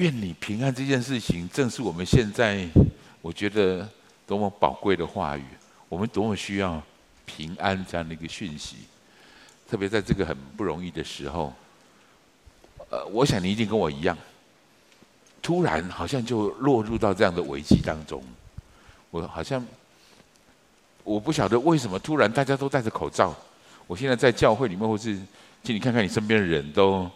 [0.00, 2.66] 愿你平安这件事情，正是我们现在
[3.20, 3.86] 我觉得
[4.26, 5.44] 多么宝贵的话语。
[5.90, 6.82] 我们多么需要
[7.26, 8.76] 平安这样的一个讯息，
[9.68, 11.52] 特别在这个很不容易的时候。
[12.88, 14.16] 呃，我想你一定跟我一样，
[15.42, 18.24] 突然好像就落入到这样的危机当中。
[19.10, 19.62] 我好像
[21.04, 23.36] 我不晓得为什么突然大家都戴着口罩。
[23.86, 25.14] 我现在在教会里面，或是
[25.62, 27.10] 请你看看你身边的人都。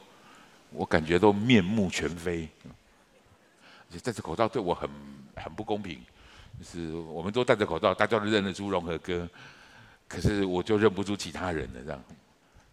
[0.75, 4.91] 我感觉都面目全非，而且戴着口罩对我很
[5.37, 6.00] 很不公平。
[6.59, 9.28] 就是我们都戴着口罩，大家都认得出融合哥，
[10.06, 12.00] 可是我就认不出其他人了，这样。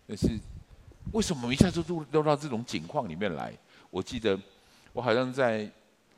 [0.08, 0.28] 但是
[1.14, 3.52] 为什么一下子都都到这种情况里面来？
[3.90, 4.40] 我记得
[4.94, 5.68] 我好像在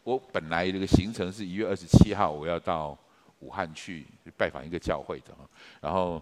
[0.03, 2.97] 我本来这个行程是一月二十七号，我要到
[3.39, 5.33] 武汉去拜访一个教会的，
[5.79, 6.21] 然后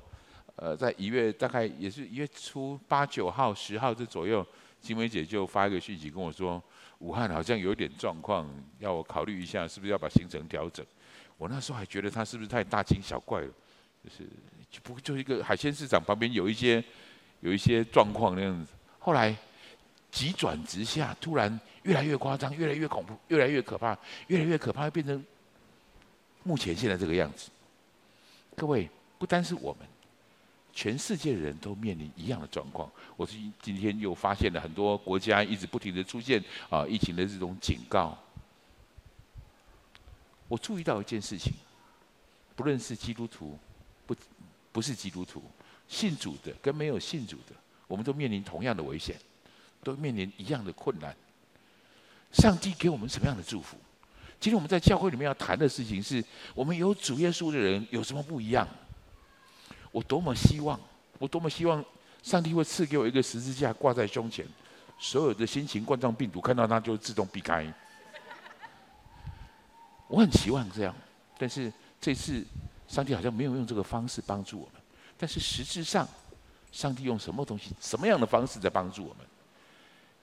[0.56, 4.46] 呃，在一月大概也是一月初八九号、十号这左右。
[4.82, 6.62] 金梅姐就发一个讯息跟我说，
[7.00, 8.50] 武汉好像有点状况，
[8.80, 10.86] 要我考虑一下，是不是要把行程调整。
[11.38, 13.48] 我那时候还觉得他是不是太大惊小怪了，
[14.04, 14.28] 就是
[14.70, 16.84] 就不就一个海鲜市场旁边有一些
[17.42, 18.72] 有一些状况那样子。
[19.00, 19.36] 后来
[20.12, 25.24] 急转直下，突然越来越夸张，越来越恐怖，越来越可怕，越来越可怕，变成
[26.44, 27.50] 目前现在这个样子。
[28.56, 29.88] 各位，不单是我们。
[30.74, 32.90] 全世界的人都面临一样的状况。
[33.18, 38.18] 我今今天又发现了很多国家一直不停的出现啊疫情的这种警告。
[40.48, 41.54] 我注意到一件事情，
[42.56, 43.58] 不论是基督徒，
[44.06, 44.16] 不
[44.72, 45.44] 不是基督徒，
[45.88, 47.56] 信主的跟没有信主的，
[47.88, 49.16] 我们都面临同样的危险，
[49.84, 51.16] 都面临一样的困难。
[52.34, 53.78] 上帝给我们什么样的祝福？
[54.40, 56.24] 今天我们在教会里面要谈的事情是，
[56.56, 58.68] 我们有主耶稣的人有什么不一样？
[59.92, 60.80] 我多么希望，
[61.20, 61.84] 我多么希望，
[62.24, 64.46] 上帝会赐给我一个十字架挂在胸前，
[64.98, 67.72] 所有的新型冠状病毒看到它就自动避开。
[70.08, 70.96] 我很希望这样，
[71.38, 72.46] 但是这次
[72.88, 74.82] 上帝好像没有用这个方式帮助我们。
[75.18, 76.08] 但是实质上，
[76.72, 79.26] 上帝用什么东西、什么样的方式在帮助我们？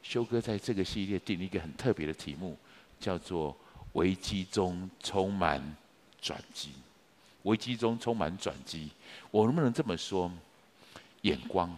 [0.02, 2.56] 修哥在这个系列定了一个很特别的题目，
[2.98, 3.56] 叫做
[3.94, 5.76] “危机中充满
[6.20, 6.72] 转机”。
[7.44, 8.90] 危机中充满转机，
[9.30, 10.30] 我能不能这么说？
[11.22, 11.76] 眼光，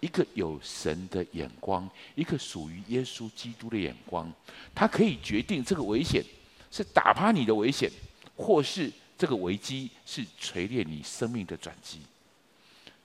[0.00, 4.30] 一个有神的眼光，一个属于耶稣基督的眼光，
[4.74, 6.22] 它可以决定这个危险
[6.70, 7.90] 是打趴你的危险，
[8.36, 12.00] 或是这个危机是锤炼你生命的转机。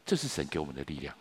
[0.05, 1.15] 这是神给我们的力量，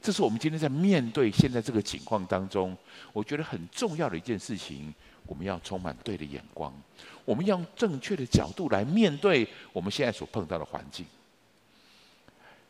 [0.00, 2.76] 这是我们今天在面对现在这个情况当中，
[3.12, 4.94] 我觉得很重要的一件事情。
[5.24, 6.74] 我们要充满对的眼光，
[7.24, 11.06] 我们要用正确的角度来面对我们现在所碰到的环境。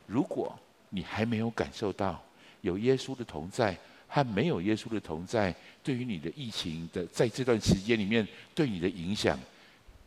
[0.06, 0.58] 如果
[0.90, 2.22] 你还没有感受到
[2.60, 3.76] 有耶稣的同在
[4.08, 9.38] 和没有耶稣的同在对于你的疫情的在这段时间里面对你的影响，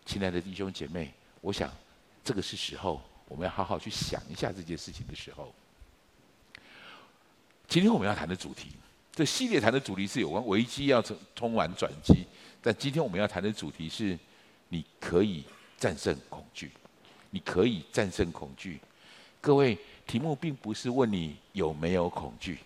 [0.05, 1.73] 亲爱的弟兄姐妹，我想
[2.23, 5.53] 这个是时候我们要好好去想一下这件事情的时候。
[7.67, 8.69] 今天我们要谈的主题。
[9.11, 12.25] 这系列谈的主题是有关危机要从通往转机，
[12.61, 14.19] 但今天我们要谈的主题是，
[14.69, 15.43] 你可以
[15.77, 16.71] 战胜恐惧，
[17.29, 18.79] 你可以战胜恐惧。
[19.41, 22.59] 各位，题目并不是问你有没有恐惧，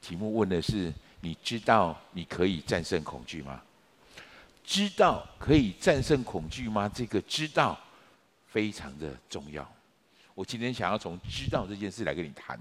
[0.00, 3.62] 题目问的是你知道你可以战胜恐惧吗？
[4.64, 6.88] 知道可以战胜恐惧吗？
[6.88, 7.78] 这个知道
[8.46, 9.70] 非常的重要。
[10.34, 12.58] 我今天想要从知道这件事来跟你谈，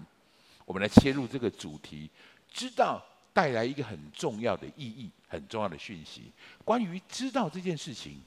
[0.65, 2.09] 我们来切入这个主题，
[2.51, 3.03] 知道。
[3.33, 6.23] 带来一个很重要的意义，很重要的讯息。
[6.65, 8.19] 关于知道这件事情，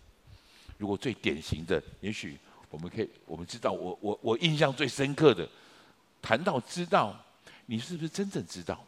[0.85, 5.49] 如果最典型的，也许我们可以，我们知道，我我我印象最深刻的，
[6.21, 7.19] 谈到知道，
[7.65, 8.79] 你是不是真正知道？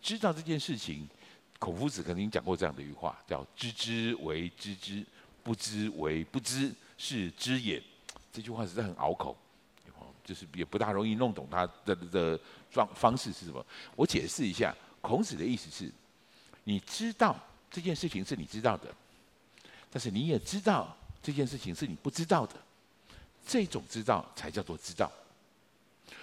[0.00, 1.04] 知道这件事情，
[1.58, 5.04] 孔夫子曾经讲过这样的一句话，叫“知之为知之，
[5.42, 7.82] 不知为不知，是知也”。
[8.32, 9.36] 这句话实在很拗口，
[10.24, 13.66] 就是也不大容易弄懂它的的方方式是什么。
[13.96, 14.72] 我解释一下。
[15.00, 15.90] 孔子的意思是，
[16.62, 17.36] 你知道
[17.68, 18.94] 这件事情是你知道的，
[19.90, 20.96] 但是你也知道
[21.26, 22.54] 这件事情是你不知道的，
[23.44, 25.10] 这种知道才叫做知道。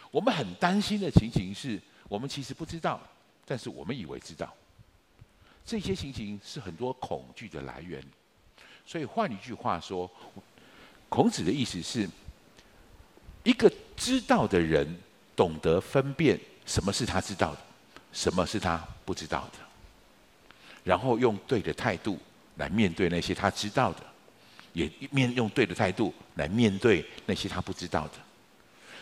[0.10, 1.78] 我们很担心的情形是，
[2.08, 3.02] 我们其实不知道，
[3.46, 4.50] 但是我们以为知道。
[5.66, 8.02] 这些情形是很多恐惧的来源。
[8.86, 10.10] 所以换一句话说，
[11.10, 12.08] 孔子的意思是，
[13.44, 14.88] 一个知道的人
[15.36, 17.60] 懂得分辨什么是他知道的。
[18.14, 19.60] 什么是他不知道的？
[20.86, 22.18] 然后用对的态度
[22.56, 24.13] 来面对那些他知道的，
[24.74, 28.14] 也面用对的态度来面对那些他不知道的。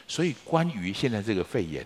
[0.07, 1.85] 所以，关于现在这个肺炎，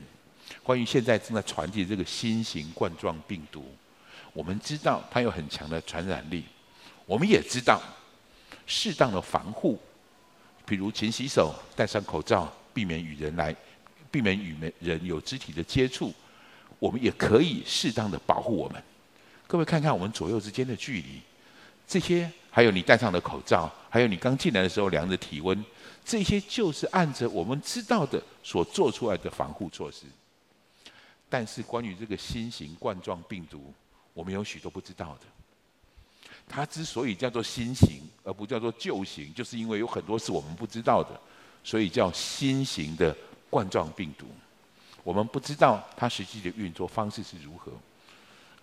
[0.63, 3.63] 关于现在正在传递这个新型冠状病毒，
[4.33, 6.43] 我们知道它有很强的传染力，
[7.05, 7.81] 我们也知道
[8.65, 9.79] 适当的防护，
[10.65, 13.55] 比如勤洗手、戴上口罩，避免与人来，
[14.09, 16.11] 避免与人有肢体的接触。
[16.79, 18.83] 我们也可以适当的保护我们。
[19.47, 21.21] 各位看看我们左右之间的距离，
[21.87, 25.63] 这些还有你戴上的口罩，还有你刚进来的时候量的体温，
[26.03, 30.05] 这些就是按着我们知道的所做出来的防护措施。
[31.29, 33.73] 但是关于这个新型冠状病毒，
[34.13, 35.21] 我们有许多不知道的。
[36.47, 41.19] 它之所以叫做新型，而不叫做旧型，就是因为有很多是我们不知道的，
[41.63, 43.15] 所以叫新型的
[43.49, 44.27] 冠状病毒。
[45.03, 47.71] 我们不知道它实际的运作方式是如何，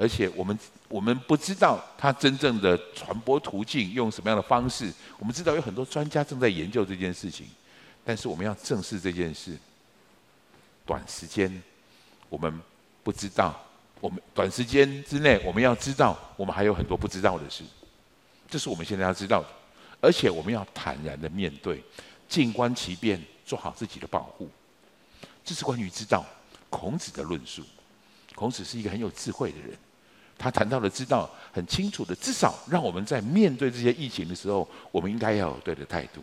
[0.02, 0.58] 而且我们
[0.88, 4.92] 我们不知道它真正的传播途径用什么样的方式。
[5.16, 7.46] 我们知道有很多专家正在研究这件事情，
[8.04, 9.56] 但是我们要正视这件事。
[10.84, 11.62] 短时间，
[12.28, 12.60] 我们
[13.04, 13.56] 不知道。
[14.00, 17.62] 我们短时间之内，我们要知道，我们还有很多不知道的事，
[18.50, 19.48] 这是我们现在要知道的，
[20.00, 21.80] 而且我们要坦然的面对，
[22.28, 24.50] 静观其变，做好自己的保护。
[25.44, 26.26] 这是关于知道
[26.68, 27.62] 孔子的论述。
[28.34, 29.78] 孔子是一个很有智慧的人，
[30.38, 36.22] 他谈到了知道，很清楚的，至少让我们在面对这些疫情的时候，我们应该要有对的态度。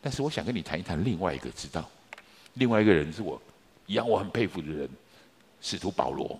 [0.00, 1.88] 但是，我想跟你谈一谈另外一个知道，
[2.54, 3.40] 另外一个人是我
[3.86, 4.88] 一样我很佩服的人，
[5.60, 6.38] 使徒保罗。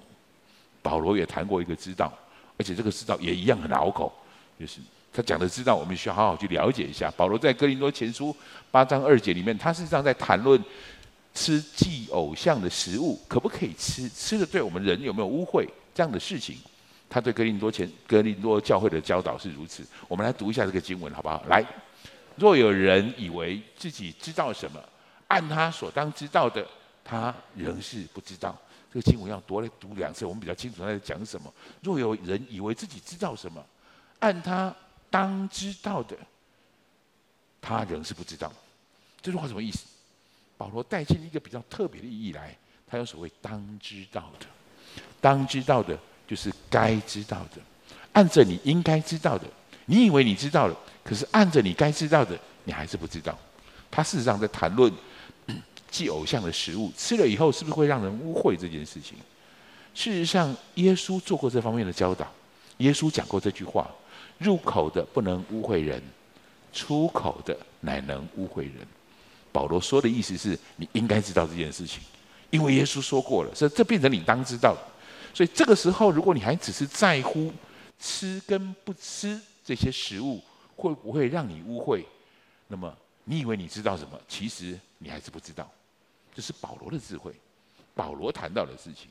[0.82, 2.10] 保罗也谈过一个知道，
[2.56, 4.10] 而且这个知道也一样很拗口，
[4.58, 4.80] 就是
[5.12, 7.12] 他讲的知道，我们需要好好去了解一下。
[7.16, 8.34] 保罗在哥林多前书
[8.70, 10.58] 八章二节里面，他实际上在谈论
[11.34, 16.58] 吃祭偶像的食物可不可以吃，吃的对我们人有没有污秽这样的事情。
[17.08, 19.84] 他对哥林多前哥林多教会的教导是如此。
[20.06, 21.42] 我们来读一下这个经文好不好？
[21.48, 21.64] 来，
[22.36, 24.80] 若有人以为自己知道什么，
[25.26, 26.64] 按他所当知道的，
[27.04, 28.56] 他仍是不知道。
[28.92, 31.52] 这个经文要多来读两次，我们比较清楚他在讲什么。
[31.80, 33.64] 若有人以为自己知道什么，
[34.20, 34.74] 按他
[35.08, 36.16] 当知道的，
[37.60, 38.52] 他仍是不知道。
[39.20, 39.86] 这句话什么意思？
[40.60, 42.54] 保罗带进一个比较特别的意义来，
[42.86, 44.44] 他有所谓当知道的，
[45.18, 45.98] 当知道的
[46.28, 47.62] 就是该知道的，
[48.12, 49.46] 按着你应该知道的，
[49.86, 53.38] 你以为你知道了，可是按着你该知道的，你还是不知道。
[53.90, 54.92] 他事实上在谈论。
[55.90, 59.18] 祭偶像的食物吃了以后，是不是会让人污秽这件事情？
[59.92, 62.24] 事实上，耶稣做过这方面的教导。
[62.76, 63.90] 耶稣讲过这句话
[64.38, 66.00] ：“入口的不能污秽人，
[66.72, 68.86] 出口的乃能污秽人。”
[69.52, 72.02] 保罗说的意思是你应该知道这件事情，
[72.50, 74.76] 因为耶稣说过了，所以这变成你当知道。
[75.32, 77.52] 所以这个时候，如果你还只是在乎
[77.98, 80.42] 吃跟不吃这些食物
[80.76, 82.04] 会不会让你污秽，
[82.68, 82.92] 那么
[83.24, 84.20] 你以为你知道什么？
[84.26, 85.70] 其实你还是不知道。
[86.34, 87.32] 这是保罗的智慧，
[87.94, 89.08] 保罗谈到的事情，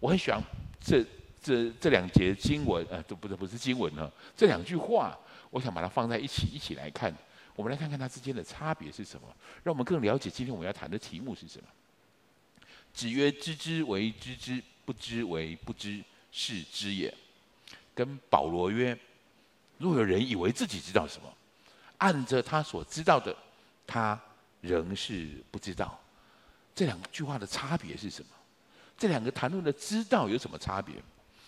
[0.00, 0.42] 我很喜欢
[0.80, 1.04] 这
[1.42, 5.16] 这这两节经文，呃，都不是不是经文呢，这两句话，
[5.50, 7.14] 我想把它放在一起一起来看，
[7.58, 9.26] 我们来看看它之间的差别是什么，
[9.64, 11.66] 让我们更了解今天我们要谈的题目是什么。
[12.94, 16.00] 子曰：“知之为知之，不知为不知，
[16.30, 17.12] 是知也。”
[17.96, 18.96] 跟保罗曰
[19.76, 21.34] ：“若有人以为自己知道什么，
[21.96, 23.36] 按着他所知道的，
[23.84, 24.16] 他
[24.60, 25.98] 仍是不知道。”
[26.76, 28.30] 这两句话的差别是什么？
[28.96, 30.94] 这两个谈论的知道有什么差别？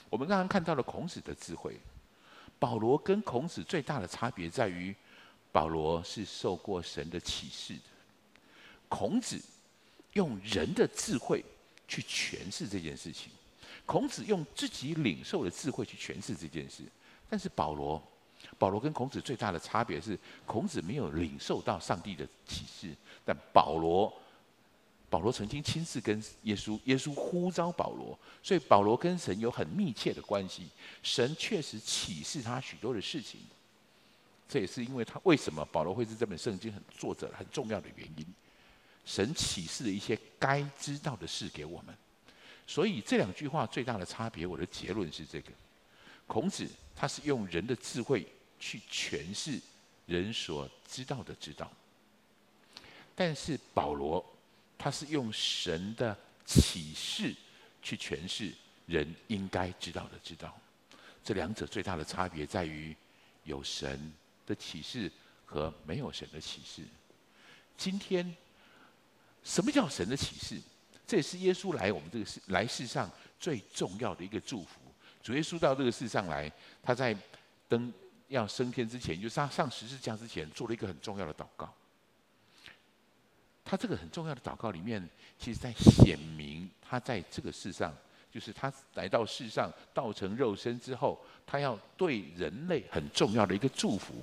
[0.08, 1.78] 我们刚刚看到了孔子的智慧，
[2.58, 4.92] 保罗跟孔子最大的差别在于，
[5.52, 7.82] 保罗是受过神的启示的，
[8.88, 9.40] 孔子
[10.12, 11.44] 用人的智慧
[11.88, 13.30] 去诠释这件事情，
[13.86, 16.82] 孔子用自己领受的智慧去诠释这件事，
[17.28, 18.02] 但是保罗，
[18.58, 24.12] 保罗跟孔子最大的差别是，孔子没有领受到上帝的启示，但保罗。
[25.08, 30.68] 保罗曾经亲自跟耶稣，耶稣呼召保罗，所以保罗跟神有很密切的关系。
[31.02, 33.40] 神确实启示他许多的事情，
[34.50, 38.26] 这也是因为他为什么保罗会是这本圣经很作者很重要的原因。
[39.06, 41.94] 神启示了一些该知道的事给我们，
[42.66, 45.52] 所以这两句话最大的差别，我的结论是这个：
[46.26, 48.26] 孔子他是用人的智慧
[48.58, 49.60] 去诠释
[50.06, 51.70] 人所知道的知道，
[53.14, 54.24] 但是保罗。
[54.82, 56.16] 他是用神的
[56.46, 57.36] 启示
[57.82, 58.50] 去诠释
[58.86, 60.58] 人应该知道的知道，
[61.22, 62.96] 这两者最大的差别在于
[63.44, 64.10] 有神
[64.50, 65.10] 的启示
[65.44, 66.82] 和没有神的启示。
[67.76, 68.36] 今天，
[69.44, 70.60] 什么叫神的启示？
[71.06, 74.80] 这也是耶稣来我们这个世来世上最重要的一个祝福。
[75.22, 76.50] 主耶稣到这个世上来，
[76.82, 77.16] 他在
[77.68, 77.92] 登
[78.28, 81.72] 要升天之前，就上上十字架之前，做了一个很重要的祷告。
[83.64, 87.94] 他这个很重要的祷告里面，其实在显明他在这个世上
[88.30, 94.14] 就是他来到世上，道成肉身之后，他要对人类很重要的一个祝福。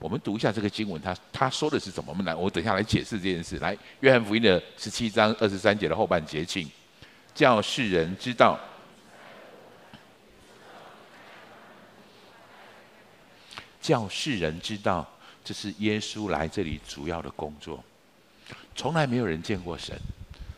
[0.00, 2.10] 我们读一下这个经文，他他说的是怎么？
[2.10, 3.58] 我们来，我等下来解释这件事。
[3.58, 6.66] 来，约翰福音的十七章二十三节的后半节，请
[7.34, 8.58] 叫世人知道，
[13.82, 15.06] 叫世人知道，
[15.44, 17.84] 这是耶稣来这里主要的工作。
[18.74, 19.94] 从来没有人见过神，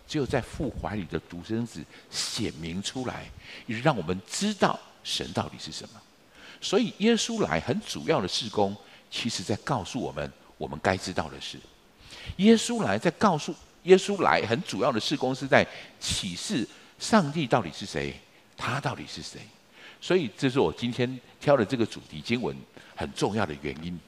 [0.07, 3.29] 只有在父怀里的独生子显明出来，
[3.67, 6.01] 也让我们知道神到底是什么。
[6.61, 8.77] 所以耶稣来很主要的事工。
[9.12, 11.59] 其实在告诉我们，我们该知道的事。
[12.37, 15.66] 耶稣来在告诉耶稣来，很主要的事工是在
[16.00, 16.66] 启示
[16.99, 18.19] 上帝到底是谁，
[18.57, 19.42] 他到底是谁。
[20.00, 22.57] 所以这是我今天挑的这个主题经文
[22.97, 24.00] 很重要的原因。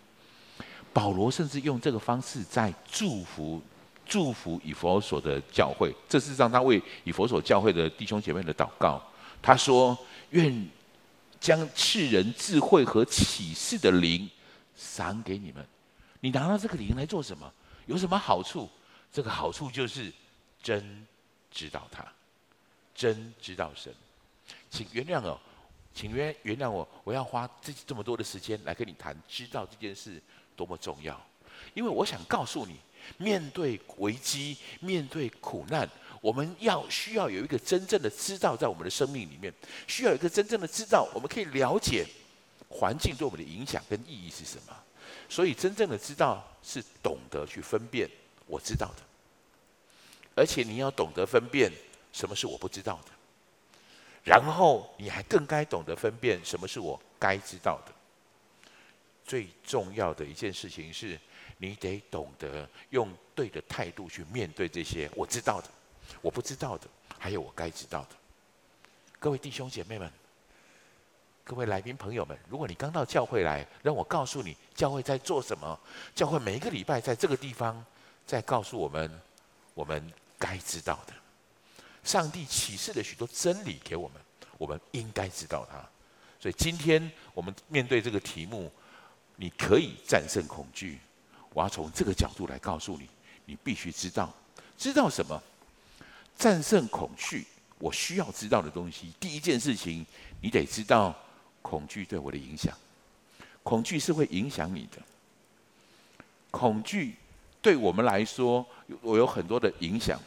[0.92, 3.60] 保罗甚至用这个方式在祝福
[4.06, 9.02] 祝福以弗所的教会，这是让他为以弗所教会的弟兄姐妹的祷告。
[9.42, 9.96] 他说
[10.30, 10.66] ：“愿
[11.38, 14.26] 将赐人智慧和启示的灵。”
[14.76, 15.66] 赏给你们，
[16.20, 17.52] 你拿到这个灵来做什么？
[17.86, 18.68] 有什么好处？
[19.12, 20.12] 这个好处就是
[20.62, 21.06] 真
[21.50, 22.04] 知道他，
[22.94, 23.94] 真知道神。
[24.70, 25.38] 请原谅哦，
[25.94, 30.20] 请原原谅我，我要花这这么多的时间来跟你谈，知道这件事
[30.56, 31.20] 多么重要。
[31.74, 32.76] 因为我想告诉你，
[33.16, 35.88] 面对危机，面对苦难，
[36.20, 39.54] 我们要需要有一个真正的知道，在我们的生命里面，
[39.86, 42.04] 需要有一个真正的知道，我们可以了解。
[42.68, 44.76] 环境对我们的影响跟意义是什么？
[45.28, 48.08] 所以真正的知道是懂得去分辨
[48.46, 49.02] 我知道的，
[50.34, 51.70] 而且你要懂得分辨
[52.12, 53.12] 什么是我不知道的，
[54.24, 57.92] 然后你还更该懂得分辨什么是我该知道的。
[59.24, 61.18] 最重要的一件事情是，
[61.58, 65.68] 你得懂得用对的态度去面对这些我知道的、
[66.20, 68.16] 我不知道的，还有我该知道的。
[69.18, 70.10] 各位弟兄姐妹们。
[71.46, 75.78] 各位来宾朋友们，如果你刚到教会来，让我告诉你教会在做什么。
[76.14, 77.84] 教会每一个礼拜在这个地方
[78.26, 79.20] 在告诉我们
[79.74, 81.12] 我们该知道的。
[82.02, 84.16] 上帝启示了许多真理给我们，
[84.56, 85.76] 我们应该知道它。
[86.40, 88.72] 所以今天我们面对这个题目，
[89.36, 90.98] 你可以战胜恐惧。
[91.52, 93.06] 我要从这个角度来告诉你，
[93.44, 94.32] 你必须知道，
[94.78, 95.42] 知道什么？
[96.38, 97.46] 战胜恐惧，
[97.78, 99.12] 我需要知道的东西。
[99.20, 100.06] 第一件事情，
[100.40, 101.14] 你得知道。
[101.64, 102.76] 恐惧对我的影响，
[103.62, 105.00] 恐惧是会影响你的。
[106.50, 107.16] 恐惧
[107.62, 108.64] 对我们来说，
[109.00, 110.20] 我有很多的影响。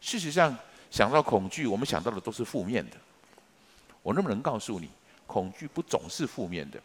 [0.00, 0.56] 事实上，
[0.92, 2.96] 想到恐惧，我们想到的都是负面的。
[4.04, 4.88] 我能不能告诉你，
[5.26, 6.80] 恐惧不总是负面的？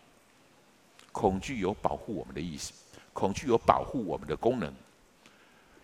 [1.11, 2.73] 恐惧有保护我们的意思，
[3.13, 4.73] 恐惧有保护我们的功能。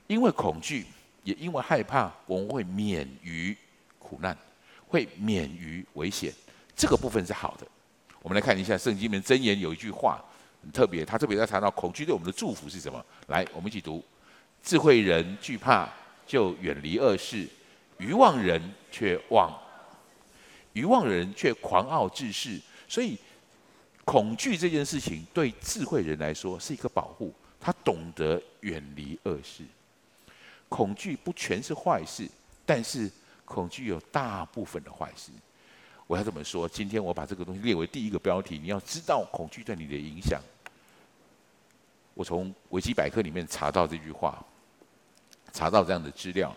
[0.08, 0.88] 因为恐惧，
[1.24, 3.56] 也因为害怕，我们会免于
[4.00, 4.36] 苦难，
[4.88, 6.34] 会免于危险。
[6.76, 7.68] 这个部分是好的。
[8.26, 10.20] 我们来看一下圣经里面箴言有一句话
[10.64, 13.06] 很特别，他特别在谈到恐惧对我们的祝福是什么？
[13.28, 14.04] 来，我们一起读：
[14.64, 15.88] 智慧人惧怕，
[16.26, 17.48] 就远离恶事；
[18.00, 18.60] 愚妄人
[18.92, 19.56] 却妄，
[20.74, 22.60] 愚妄人却狂傲自恃。
[22.88, 23.16] 所以，
[24.04, 29.64] 恐惧这件事情对智慧人来说是一个保护，他懂得远离恶事。
[30.68, 32.28] 恐惧不全是坏事，
[32.66, 33.08] 但是
[33.46, 35.30] 恐惧有大部分的坏事。
[36.08, 38.60] 我要这么说，今天我把这个东西列为第一个标题。
[38.60, 40.40] 你要知道恐惧对你的影响。
[42.14, 44.46] 我从维基百科里面查到这句话，
[45.52, 46.56] 查到这样的资料：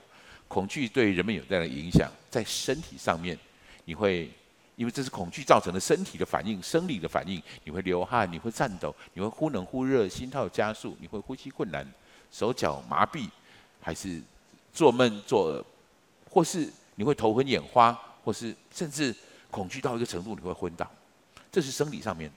[0.48, 3.38] 恐惧对人们有这样的影响，在身体上面，
[3.86, 4.30] 你会
[4.76, 11.90] 因为这是恐惧造成的身体的反应、生理的反应，你会流汗，你会颤抖，你会忽冷忽热，心跳加速，你会呼吸困难，
[12.30, 13.26] 手脚麻痹，
[13.80, 14.20] 还是
[14.74, 15.64] 做梦做噩，
[16.30, 19.16] 或是你会头昏眼花，或是甚至。
[19.50, 20.90] 恐惧到一个程度，你会昏倒，
[21.50, 22.36] 这是生理上面的。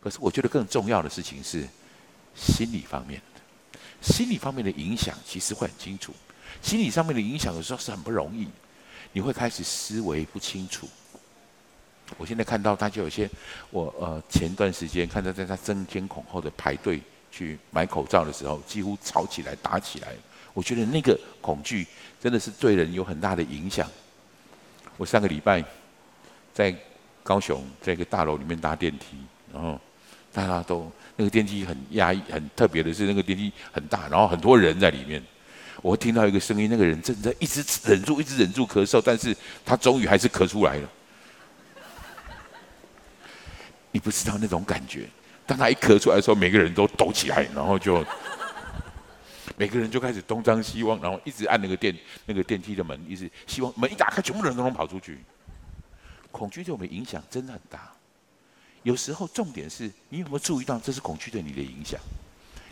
[0.00, 1.66] 可是我觉得更重要的事情是
[2.34, 3.40] 心理方面的。
[4.02, 6.12] 心理方面的影响其实会很清楚。
[6.60, 8.46] 心理上面的影响有时候是很不容易，
[9.12, 10.86] 你会开始思维不清楚。
[12.18, 13.28] 我现在看到大家有些，
[13.70, 17.00] 我呃前段时间看到在他争先恐后的排队
[17.32, 20.08] 去买口罩的时候，几乎吵起来打起来。
[20.52, 21.86] 我觉得那个恐惧
[22.20, 23.90] 真的是对人有很大的影响。
[24.98, 25.64] 我上个礼拜。
[26.54, 26.74] 在
[27.22, 29.18] 高雄，在一个大楼里面搭电梯，
[29.52, 29.78] 然后
[30.32, 35.22] 大家都那个电梯很压抑，很特别的是那个电梯很大，然后很多人在里面。
[35.82, 40.88] 我听到一个声音，那个人正在一直忍住，一直忍住咳嗽，但是他终于还是咳出来了。
[43.90, 45.06] 你不知道那种感觉，
[45.44, 48.02] 当他一咳出来的时候，每个人都抖起来，然后就
[49.56, 51.94] 每个人就开始东张西望，然后一直按那个电
[52.24, 55.18] 那个电梯的门，一直希望门一打开，全部人都能跑出去。
[56.34, 57.92] 恐惧对我们影响真的很大。
[58.82, 61.98] 有时候重点是你有没有注意到这是恐惧对你的影响？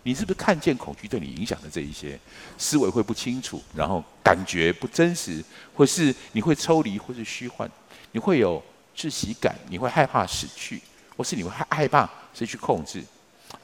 [0.02, 2.18] 你是不是看见恐惧对你影响的这一些
[2.58, 5.42] 思维会不清楚，然后感觉不真实，
[5.72, 7.70] 或是你会抽离，或是虚幻，
[8.10, 8.60] 你会有
[8.96, 10.82] 窒息感，你会害怕死去，
[11.16, 13.04] 或是你会害害怕失去控制。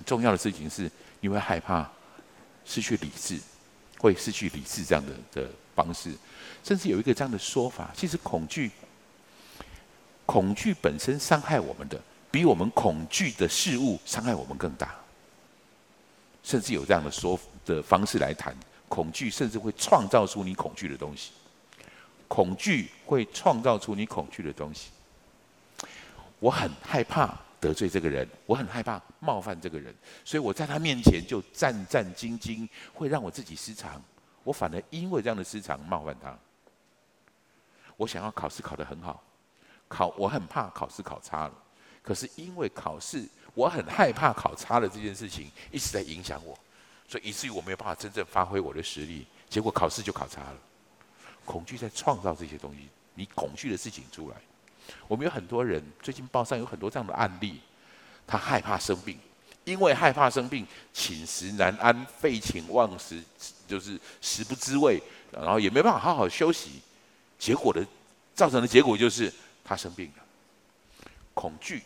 [0.06, 0.88] 重要的事情是，
[1.18, 1.90] 你会害怕
[2.64, 3.36] 失去理智，
[3.98, 6.12] 会失去理智这样的的方式，
[6.62, 8.70] 甚至有一个这样的说法，其实恐惧，
[10.28, 11.98] 恐惧本身伤害我们的，
[12.30, 14.94] 比我们恐惧的事物伤害我们更大。
[16.42, 18.54] 甚至有这样的说的方式来谈，
[18.90, 21.32] 恐惧甚至会创造出你恐惧的东西。
[22.28, 24.90] 恐惧会创造出你恐惧的东西。
[26.40, 29.94] 我很害怕得罪这个人，我很害怕冒犯这个人，
[30.26, 34.02] 所以我在他面前就战战兢兢，会让我自己失常。
[34.44, 36.36] 我反而因为这样的失常冒犯他。
[37.96, 39.22] 我想要考试考得很好，
[39.88, 41.52] 考我很怕考试考差了，
[42.02, 43.26] 可是因为考试。
[43.54, 46.56] 我很害怕考差了这件事情一直在影响我，
[47.08, 50.56] 所以以至于我没有办法真正发挥我的实力，结果考试就考差了。
[51.44, 54.36] 恐惧在创造这些东西，你恐惧的事情出来。
[55.08, 57.60] 我们有很多人最近报上有很多这样的案例，
[58.28, 59.18] 他害怕生病，
[59.64, 63.20] 因为害怕生病，寝食难安，废寝忘食，
[63.66, 65.02] 就是食不知味，
[65.32, 66.80] 然后也没办法好好休息，
[67.40, 67.84] 结果的
[68.36, 69.32] 造成的结果就是
[69.68, 70.24] 他生病了。
[71.34, 71.82] 恐惧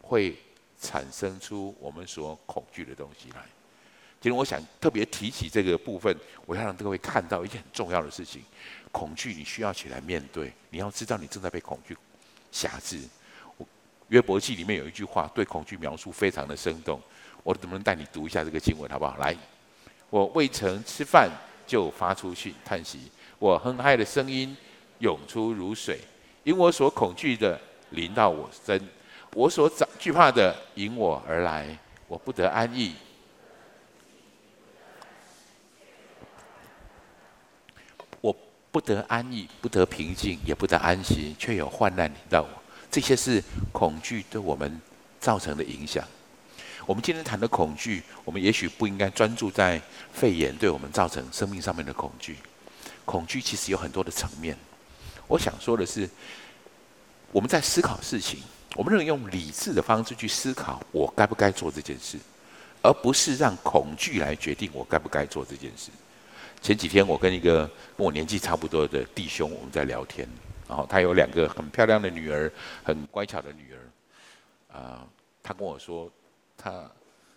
[0.00, 0.36] 会。
[0.80, 3.42] 产生出我们所恐惧的东西来。
[4.20, 8.44] 今天我想特别提起这个部分，我要让各位看到一件很重要的事情：
[8.92, 10.52] 恐惧你需要起来面对。
[10.70, 11.96] 你要知道你正在被恐惧
[12.52, 13.02] 辖制。
[14.06, 17.02] 约伯记里面有一句话对恐惧描述非常的生动，
[17.42, 19.16] 我能不能带你读一下这个经文好不好？
[19.16, 19.36] 来，
[20.10, 21.28] 我未曾吃饭
[21.66, 23.10] 就发出去叹息，
[23.40, 24.56] 我哼嗨的声音
[25.00, 25.98] 涌出如水，
[26.48, 28.82] 因我所恐惧的临到我身。
[29.34, 31.76] 我所长惧怕的迎我而来，
[32.06, 32.94] 我不得安逸。
[38.22, 38.34] 我
[38.72, 42.48] 不得安逸，不得平静，也不得安息，却有患难临到我。
[42.90, 44.80] 这些是恐惧对我们
[45.20, 46.02] 造成的影响。
[46.86, 49.78] 我们今天谈的恐惧，我们也许不应该专注在
[50.14, 52.38] 肺炎对我们造成生命上面的恐惧。
[53.04, 54.56] 恐惧其实有很多的层面。
[55.26, 56.08] 我想说的是，
[57.32, 58.40] 我们在思考事情。
[58.76, 62.16] 我们能用理智的方式去思考，我该不该做这件事，
[62.80, 65.90] 而不是让恐惧来决定我该不该做这件事。
[66.60, 70.28] 前几天我跟一个跟我年纪差不多的弟兄，我们在聊天，
[70.68, 72.52] 然后他有两个很漂亮的女儿，
[72.84, 74.78] 很乖巧的女儿。
[74.78, 75.04] 啊，
[75.42, 76.08] 他跟我说，
[76.56, 76.88] 他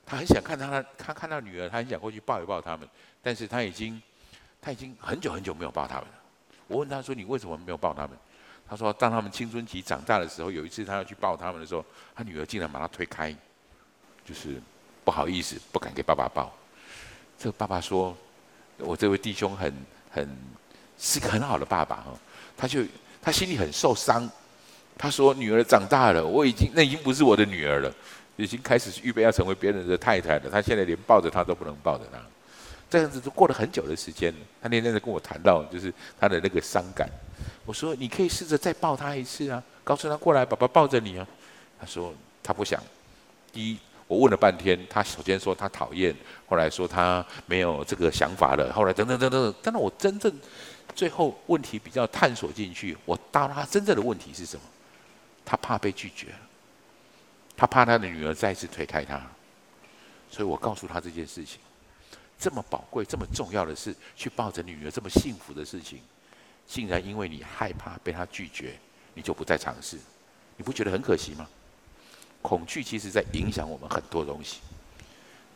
[0.06, 2.88] 他很想看他他看到女儿，他很想过去抱一抱他们，
[3.24, 4.00] 但是他已经
[4.62, 6.14] 他已经很久很久没有抱他们了。
[6.68, 8.12] 我问他说：“你为什么没有抱他们？”
[8.72, 11.84] 他说：“当他们青春期长大的时候，有一次他要去抱他们的时候，
[12.16, 13.36] 他女儿竟然把他推开，
[14.26, 14.62] 就是
[15.04, 16.50] 不好意思，不敢给爸爸抱。
[17.38, 18.16] 这个爸爸说
[18.80, 19.76] ：‘我这位弟兄很
[20.10, 20.38] 很
[20.98, 22.18] 是个很好的爸爸哈。’
[22.56, 22.82] 他就
[23.22, 24.30] 他心里很受伤。
[24.98, 27.94] 他说：‘女儿长大了，我已经那已经不是我的女儿了，
[28.38, 30.50] 已经开始预备要成为别人的太太了。
[30.50, 32.18] 他现在连抱着她都不能抱着她。’
[32.92, 34.40] 这样子都过了很久的时间了。
[34.62, 37.10] 他那天在跟我谈到，就是他的那个伤感。”
[37.66, 41.26] 我说：“你可以试着再抱他一次啊，告诉他过来，爸爸抱着你啊。”
[41.80, 42.84] 他说：“他不想。”
[43.54, 43.78] 第一，
[44.08, 46.14] 我问了半天，他首先说他讨厌，
[46.48, 49.56] 后来说他没有这个想法了，后来等等等等。
[49.64, 50.32] 但是我真正
[50.94, 54.64] 最后问题比较探索进去，我到他真正的问题是什么？
[55.44, 56.28] 他怕被拒绝，
[57.58, 59.20] 他怕他的女儿再次推开他，
[60.30, 61.60] 所以我告诉他这件事情，
[62.42, 66.00] 这么宝贵、这么重要的事，去抱着女儿这么幸福的事情。
[66.68, 68.76] 竟然因为你害怕被他拒绝，
[69.14, 69.98] 你就不再尝试，
[70.58, 71.48] 你不觉得很可惜吗？
[72.42, 74.58] 恐惧其实在影响我们很多东西，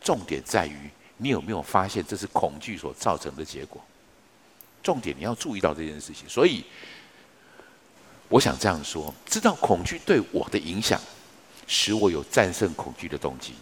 [0.00, 3.82] 重点在于你有没有发现这是恐惧所造成的结果。
[4.82, 6.28] 重点你要注意到这件事情。
[6.28, 6.64] 所以，
[8.28, 11.00] 我想这样说：知道恐惧对我的影响，
[11.66, 13.54] 使我有战胜恐惧的动机。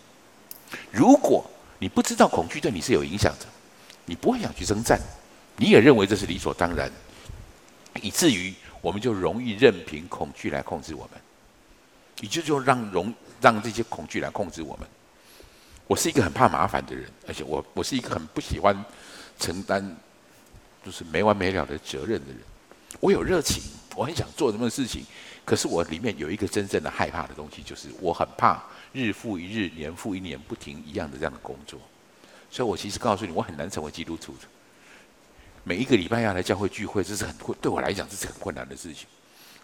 [0.91, 1.49] 如果
[1.85, 3.45] 你不知道恐惧对你是有影响的，
[4.07, 4.99] 你不会想去征战，
[5.59, 6.91] 你也认为这是理所当然。
[8.01, 11.21] 以至于我们就容易任凭恐惧来控制我们，
[12.21, 14.89] 你就就让容让这些恐惧来控制我们。
[15.87, 18.75] 我是一个很怕麻烦的人，而且我我是一个很不喜欢
[19.39, 19.95] 承担
[20.83, 22.39] 就是没完没了的责任的人。
[22.99, 23.63] 我有热情，
[23.95, 25.05] 我很想做什么事情，
[25.45, 31.79] 可是我里面有一个真正的害怕的东西，就是我很怕日复一日、年复一年不停一样的这样的工作。
[32.51, 34.49] 所以我其实告诉你，我很难成为基督徒的。
[35.65, 39.07] 每一个礼拜要来教会聚会，这是很困，对我来讲这是很困难的事情。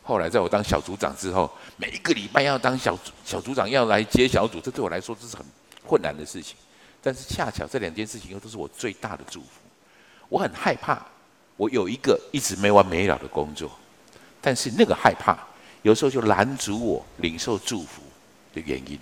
[0.03, 5.47] 后来在我当小组长之后，每一个礼拜要当小组小组长要来接小组，这对我来说这是很
[5.87, 6.57] 困难的事情。
[7.03, 9.49] 但是恰巧这两件事情又都是我最大的祝福。
[10.29, 11.07] 我很害怕，
[11.57, 13.71] 我有一个一直没完没了的工作，
[14.41, 15.39] 但是那个害怕
[15.83, 18.03] 有时候就拦阻我领受祝福
[18.55, 18.99] 的原因。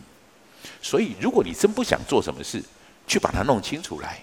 [0.83, 2.63] 所以，如果你真不想做什么事，
[3.07, 4.21] 去把它弄清楚来，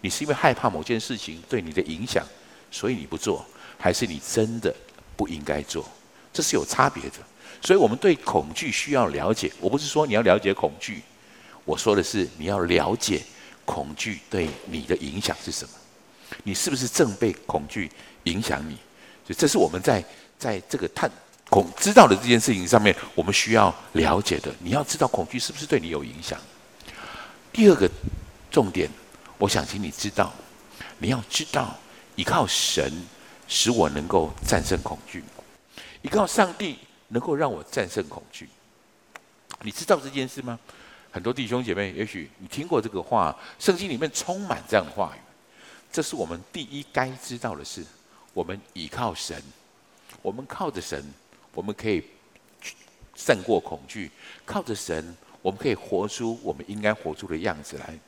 [0.00, 2.24] 你是因为害怕某件事情对你的影响，
[2.70, 3.44] 所以你不做，
[3.78, 4.74] 还是你真的
[5.16, 5.88] 不应该做？
[6.32, 7.16] 这是有差别的。
[7.62, 9.50] 所以我们对恐惧需要了解。
[9.60, 11.02] 我不是说你要了解恐惧，
[11.64, 13.22] 我说的是你要了解
[13.64, 15.70] 恐惧对你的影响是什么。
[16.44, 17.90] 你是不是正被恐惧
[18.24, 18.76] 影响你？
[19.24, 20.04] 所以这是我们在
[20.38, 21.10] 在这个探
[21.56, 24.54] 恐知道的这件事情上面，我们需要了解的。
[24.60, 26.38] 你要知道恐惧是不是对你有影响。
[27.52, 27.90] 第二个。
[28.48, 28.88] 重点，
[29.36, 30.32] 我想请你知道，
[30.96, 31.76] 你要知道，
[32.14, 32.90] 依靠神
[33.46, 35.22] 使我能够战胜恐惧，
[36.00, 38.48] 依靠上帝能够让我战胜恐惧。
[39.60, 40.58] 你知道这件事吗？
[41.10, 45.20] 很多弟兄姐妹，也许你听过这个话，圣经里面充满这样的话语。
[45.92, 47.84] 这是我们第一该知道的事。
[48.32, 49.42] 我们依靠神，
[50.22, 51.04] 我们靠着神，
[51.56, 52.04] 我们可以
[53.14, 54.10] 胜过恐惧。
[54.44, 57.98] 靠着神，我们可以活出我们应该活出的样子来。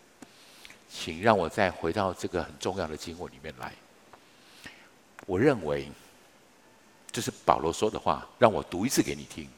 [0.90, 3.72] 请让我再回到这个很重要的经文里面来。
[5.26, 5.90] 我认为
[7.11, 9.48] 这是保罗说的话，让我读一次给你听。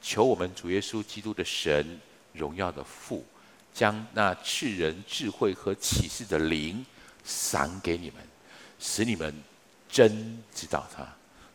[0.00, 2.00] 求我们主耶稣基督的神
[2.32, 3.24] 荣耀的父，
[3.74, 6.86] 将那赐人智慧和启示的灵
[7.24, 8.16] 赏给你们，
[8.78, 9.34] 使你们
[9.88, 11.06] 真知道他，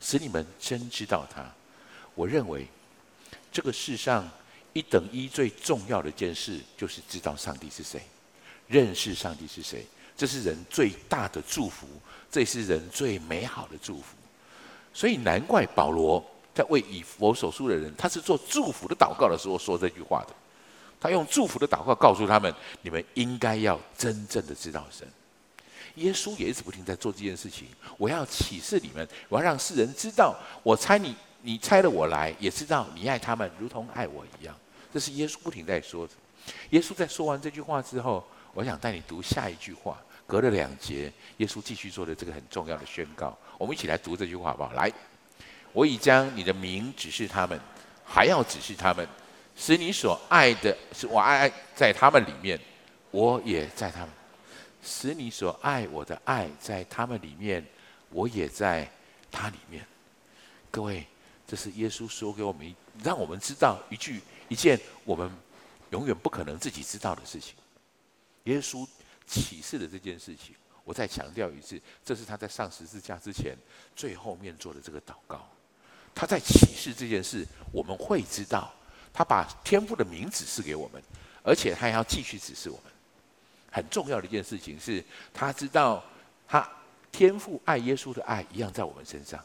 [0.03, 1.43] 使你们真知道他。
[2.13, 2.67] 我认为
[3.51, 4.29] 这个世上
[4.73, 8.01] 一等一最重要的一件事，就是知道上帝是谁。
[8.67, 9.85] 认识上帝是谁，
[10.17, 11.87] 这是人最大的祝福，
[12.29, 14.15] 这是人最美好的祝福。
[14.93, 20.35] 所以难怪保罗在为以弗所书的人，他是做祝福的祷告的时候说这句话的。
[20.99, 25.07] 他用祝福的祷告告诉他们：你们应该要真正的知道神。
[25.95, 27.67] 耶稣也一直不停在做这件事情。
[27.97, 34.55] 我要启示你们，我要让世人知道，我猜你，你猜了我来，也知道你爱他们如同爱我一样。
[34.93, 36.13] 这是耶稣不停在说的。
[36.71, 38.23] 耶稣在说完这句话之后。
[38.55, 43.35] 我想带你读下一句话，隔了两节，耶稣继续做的这个很重要的宣告。
[43.57, 44.71] 我们一起来读这句话好不好？
[44.73, 44.93] 来，
[45.71, 47.59] 我已将你的名指示他们，
[48.05, 49.07] 还要指示他们，
[49.55, 52.59] 使你所爱的，是我爱爱在他们里面，
[53.09, 54.09] 我也在他们；
[54.83, 57.65] 使你所爱我的爱在他们里面，
[58.09, 58.89] 我也在
[59.31, 59.85] 他里面。
[60.69, 61.07] 各位，
[61.47, 65.31] 这是耶稣说给我们，让我们知道一句一件我们
[65.91, 67.55] 永远不可能自己知道的事情。
[68.43, 68.85] 耶稣
[69.25, 73.57] 启示的这件事情，我再强调一次，这是他在上十字架之前
[73.95, 75.47] 最后面做的这个祷告。
[76.13, 78.71] 他在启示这件事，我们会知道，
[79.13, 81.01] 他把天父的名指示给我们，
[81.41, 82.92] 而且他还要继续指示我们。
[83.73, 86.03] 很重要的一件事情是，他知道
[86.47, 86.69] 他
[87.11, 89.43] 天父爱耶稣的爱一样在我们身上。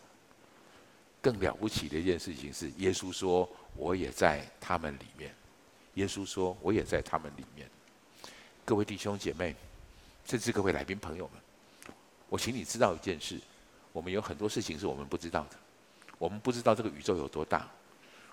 [1.23, 5.35] 更了不起的一件事情是，耶稣说：“我也在他们里面。”
[5.95, 7.69] 耶稣说：“我也在他们里面。”
[8.67, 9.57] 各位弟兄姐妹，
[10.27, 11.43] 甚至各位来宾朋友们，
[12.29, 13.41] 我请你知道一件事：
[13.93, 15.57] 我们有很多事情是我们不知道的。
[16.19, 17.67] 我们不知道这个宇宙有多大，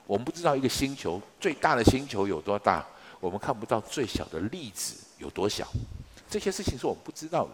[0.06, 2.86] 我们不知道一个星球最大的星球有多大，
[3.20, 5.68] 我们看不到最小的粒子有多小。
[6.30, 7.52] 这些事情是我们不知道的。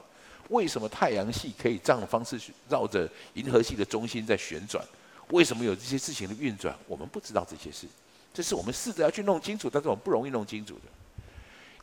[0.49, 4.85] 为什么太阳系可以这样的方式去绕着银河系的中心在旋转？
[5.29, 6.77] 为什么有这些事情的运转？
[6.87, 7.87] 我们不知道这些事，
[8.33, 10.81] 这是我们试着要去弄清楚，但是我们不容易弄清楚的。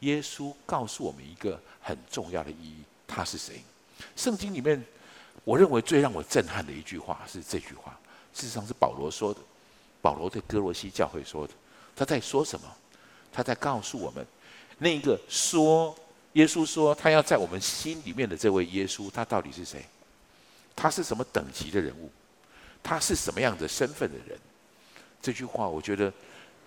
[0.00, 3.62] 耶稣告诉我们一个很重要的意义，他是谁？
[4.14, 4.84] 圣经里面，
[5.44, 7.98] 我认为最让我震撼的一句话是这句话，
[8.34, 9.40] 事实上是保罗说的。
[10.02, 11.54] 保罗对哥罗西教会说的，
[11.96, 12.66] 他在说什么？
[13.32, 14.26] 他在告诉我们，
[14.78, 15.96] 那个说
[16.34, 19.84] 耶稣说他要在我们心里面的这位耶稣，他到底是谁？
[20.76, 22.10] 他是什么等级的人物？
[22.82, 24.38] 他是什么样的身份的人？
[25.20, 26.12] 这句话我觉得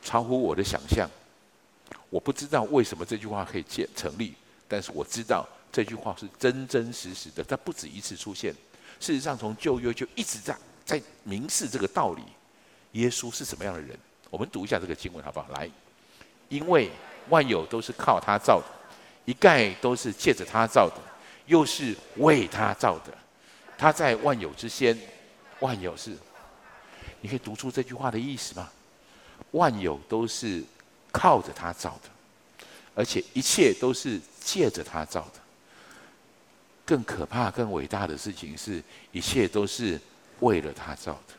[0.03, 1.09] 超乎我的想象。
[2.09, 4.33] 我不知道为什么这句话可以建成立，
[4.67, 8.53] 但是我知道这句话是真真实实的，它不止一次出现。
[8.99, 12.21] 事实上，从旧约就一直在在明示这个道理。
[12.93, 13.97] 耶稣是什么样的人？
[14.29, 15.47] 我们读一下这个经文好不好？
[15.53, 15.69] 来，
[16.51, 16.91] 因为
[17.29, 18.65] 万有都是靠他造的，
[19.25, 21.01] 一概都是借着他造的，
[21.47, 23.11] 又是为他造的。
[23.75, 24.95] 他在万有之先，
[25.61, 26.15] 万有是。
[27.21, 28.69] 你可以读出这句话的意思吗？
[29.51, 30.63] 万有都是。
[31.13, 35.41] 靠着他造的，而且一切都是借着他造的。
[36.85, 39.99] 更可怕、更伟大的事情是，一切都是
[40.39, 41.33] 为了他造的。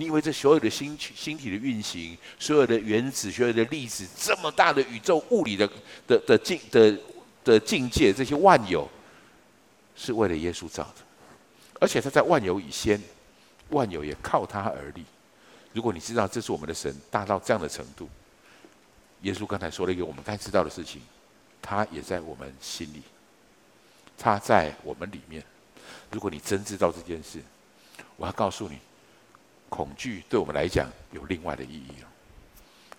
[0.00, 5.68] 你以为这所有的星星体的运行，所有的原子、所有的粒子，这么大的宇宙物理的
[6.06, 6.96] 的的境的
[7.42, 8.88] 的境界，这些万有，
[9.96, 10.94] 是为了耶稣造的，
[11.80, 13.02] 而且他在万有以先，
[13.70, 15.04] 万有也靠他而立。
[15.72, 18.08] 如果你知道这是我们的神大到这样的程度，
[19.22, 21.02] 耶稣刚才说了一个我们该知道的事情，
[21.60, 23.02] 他也在我们心里，
[24.16, 25.42] 他在我们里面。
[26.12, 27.42] 如果你真知道这件事，
[28.16, 28.78] 我要告诉你，
[29.68, 32.08] 恐惧对我们来讲有另外的意义了。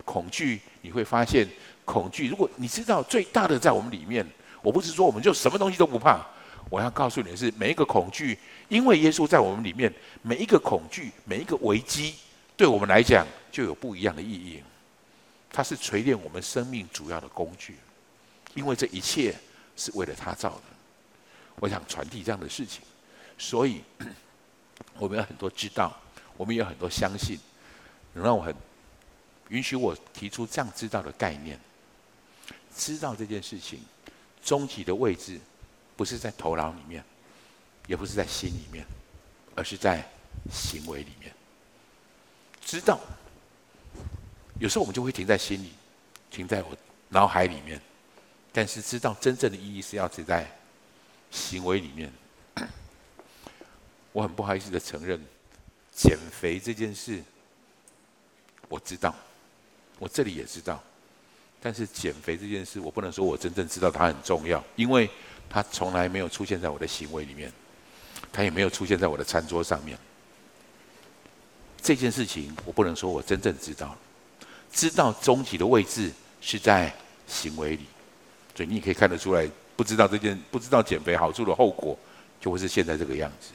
[0.04, 1.46] 恐惧你会发现，
[1.84, 4.26] 恐惧如果你知道最大的在我们里面，
[4.62, 6.26] 我不是说我们就什么东西都不怕。
[6.68, 12.14] 我要告诉你的是，每一个恐惧，因为耶稣在我们里面，每一个恐惧，每一个危机，
[12.56, 14.62] 对我们来讲就有不一样的意义。
[15.50, 17.76] 它是锤炼我们生命主要的工具，
[18.54, 19.34] 因为这一切
[19.76, 20.62] 是为了他造的。
[21.56, 22.82] 我想传递这样的事情，
[23.36, 23.82] 所以
[24.96, 25.94] 我们有很多知道，
[26.40, 27.38] 我们有很多相信，
[28.14, 28.54] 能让我很
[29.50, 31.60] 允许我提出这样知道的概念。
[32.74, 33.78] 知道这件事情
[34.42, 35.38] 终极的位置。
[35.98, 37.04] 不是在头脑里面，
[37.86, 38.86] 也不是在心里面，
[39.54, 40.02] 而是在
[40.50, 41.30] 行为里面。
[42.64, 42.98] 知道，
[44.58, 45.74] 有时候我们就会停在心里，
[46.30, 46.74] 停在我
[47.10, 47.78] 脑海里面，
[48.50, 50.50] 但是知道真正的意义是要停在
[51.30, 52.10] 行为里面。
[54.12, 55.22] 我很不好意思的承认，
[56.00, 57.20] 减肥这件事，
[58.68, 59.14] 我知道，
[59.98, 60.82] 我这里也知道，
[61.60, 65.10] 但是减肥这件事，我不能说我真正知道它很重要，因为。
[65.52, 67.52] 它从来没有出现在我的行为里面，
[68.32, 69.98] 它也没有出现在我的餐桌上面。
[71.82, 73.98] 这件事情我不能说我真正知道，
[74.70, 76.94] 知道终极的位置是在
[77.26, 77.84] 行为里，
[78.54, 81.98] 所以你也可以看得出来，不知道这件不知道减肥好处的后果，
[82.40, 83.50] 就会是现在这个样子。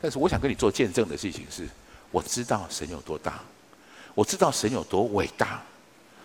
[0.00, 1.68] 但是我想跟你做见证的事情是，
[2.10, 3.40] 我知道神有多大，
[4.14, 5.62] 我知道神有多伟大，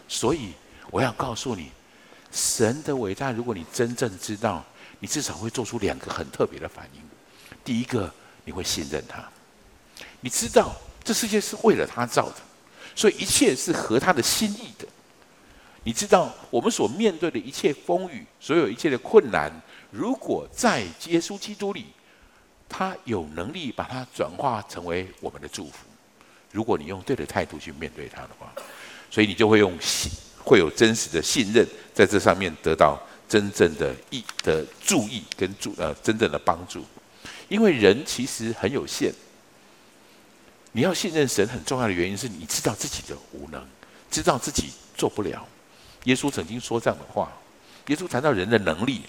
[0.07, 0.53] 所以
[0.91, 1.71] 我要告诉你。
[2.31, 4.61] 神的伟大，如果你真正知道，
[4.99, 7.01] 你至少会做出两个很特别的反应。
[7.63, 9.23] 第一个，你会信任他，
[10.19, 12.35] 你知道这世界是为了他造的，
[12.93, 14.85] 所以一切是合他的心意的。
[15.83, 19.49] 你知道我们所面对的一切风雨，所有一切的困难，
[19.89, 21.85] 如果在耶稣基督里，
[22.69, 25.85] 他有能力把它转化成为我们的祝福。
[26.51, 28.51] 如果你用对的态度去面对他的话，
[29.09, 30.11] 所以你就会用信。
[30.47, 36.85] 会有真实的信任，在这上面得到真正的意的注意跟助呃真正的帮助，
[37.49, 39.11] 因为人其实很有限。
[40.71, 43.67] 你要信任神很重要的原因是你知道自己的无能，
[44.11, 45.43] 知道自己做不了。
[46.03, 47.31] 耶稣曾经说这样的话，
[47.87, 49.01] 耶稣谈到人的能力，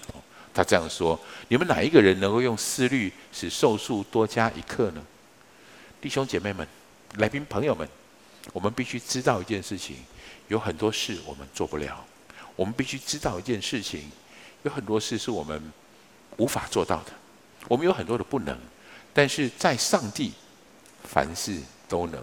[0.57, 5.05] 他这样说：你们哪一个人能够用思虑使寿数多加一刻呢？
[6.01, 6.67] 弟兄姐妹们、
[7.17, 7.87] 来宾朋友们，
[8.53, 9.97] 我们必须知道一件事情。
[10.47, 12.03] 有很多事我们做不了，
[12.55, 14.09] 我们必须知道一件事情，
[14.63, 15.61] 有很多事是我们
[16.37, 17.11] 无法做到的，
[17.67, 18.57] 我们有很多的不能，
[19.13, 20.33] 但是在上帝，
[21.03, 22.19] 凡事都能。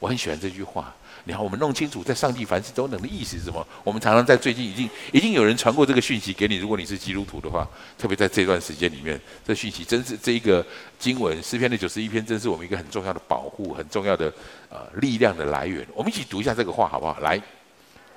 [0.00, 0.92] 我很喜欢这句话。
[1.28, 3.66] 你看，我们弄清楚在上帝凡事都能的意思是什么？
[3.82, 6.54] 我们常常在最近已经已经有人传过这个讯息给你。
[6.54, 10.64] 如果你是基督徒的话，特别在这段时间里面，这讯息真是这一个
[11.00, 14.32] 经文诗篇的九十一篇，真是我们一个很重要的保护、很重要的
[14.68, 15.84] 呃力量的来源。
[15.94, 17.18] 我们一起读一下这个话好不好？
[17.18, 17.42] 来。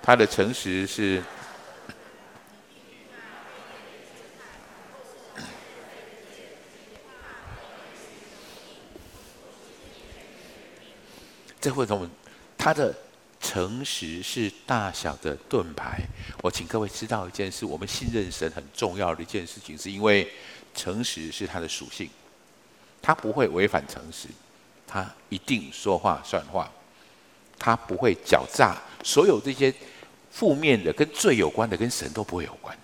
[0.02, 1.22] 他的诚实是，
[11.60, 12.10] 这会从
[12.60, 12.93] 他的
[13.41, 16.02] 诚实是大小的盾牌。
[16.43, 20.32] 我请各位知道一件事：我们信任神很重要的一件事情，是因为
[20.76, 22.08] 诚实是他的属性，
[23.02, 24.28] 他不会违反诚实，
[24.86, 26.69] 他一定说话算话，
[27.58, 28.76] 他不会狡诈。
[29.04, 29.74] 所有这些。
[30.32, 32.78] 负面的跟罪有关的，跟神都不会有关。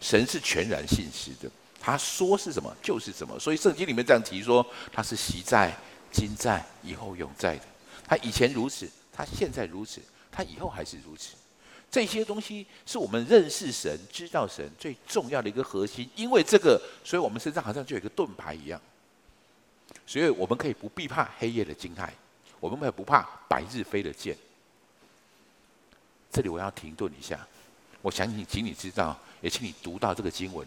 [0.00, 1.48] 神是全然信实的，
[1.80, 3.38] 他说是什么就是什么。
[3.38, 5.72] 所以圣经里面这样提说，他是昔在、
[6.10, 7.62] 今在、以后永在的。
[8.04, 10.00] 他以前如此，他现在如此，
[10.30, 11.34] 他以后还是如此。
[11.90, 16.08] 这些东西是我们认识神、知道神最重要的一个核心。
[16.14, 18.80] 因为这个，所以我们身上好像就有一个盾牌一样，
[20.06, 22.08] 所以我们可以不必怕黑夜的惊骇，
[22.60, 24.36] 我们也不怕白日飞的箭。
[26.30, 27.44] 这里我要停顿一下，
[28.02, 30.64] 我想请请你知道，也请你读到这个经文。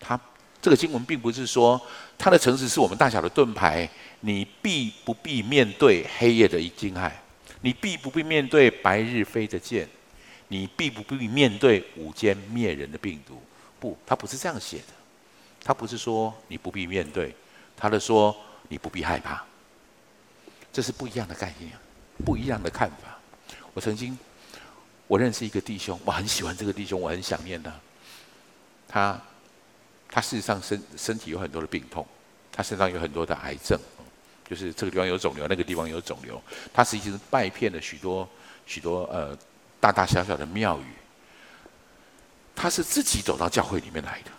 [0.00, 0.18] 他
[0.62, 1.78] 这个经文并不是说
[2.16, 3.86] 他的诚实是我们大小的盾牌，
[4.20, 7.12] 你必不必面对黑夜的一惊骇？
[7.64, 9.88] 你必不必面对白日飞的箭？
[10.48, 13.40] 你必不必面对午间灭人的病毒？
[13.80, 14.92] 不，他不是这样写的。
[15.62, 17.34] 他不是说你不必面对，
[17.74, 18.36] 他的说
[18.68, 19.42] 你不必害怕。
[20.70, 21.72] 这是不一样的概念，
[22.22, 23.18] 不一样的看法。
[23.72, 24.18] 我曾经，
[25.06, 27.72] 我认识一个弟兄，我很喜欢这个弟兄，我很想念他。
[28.86, 29.22] 他，
[30.10, 32.06] 他事实上身身体有很多的病痛，
[32.52, 33.80] 他身上有很多的癌症，
[34.48, 36.40] 就是这个地方有肿瘤，那个地方有肿瘤。
[36.72, 38.28] 他实际是拜遍了许多
[38.66, 39.36] 许多呃
[39.80, 40.84] 大大小小的庙宇。
[42.56, 44.30] 他是自己走到教会里面来的。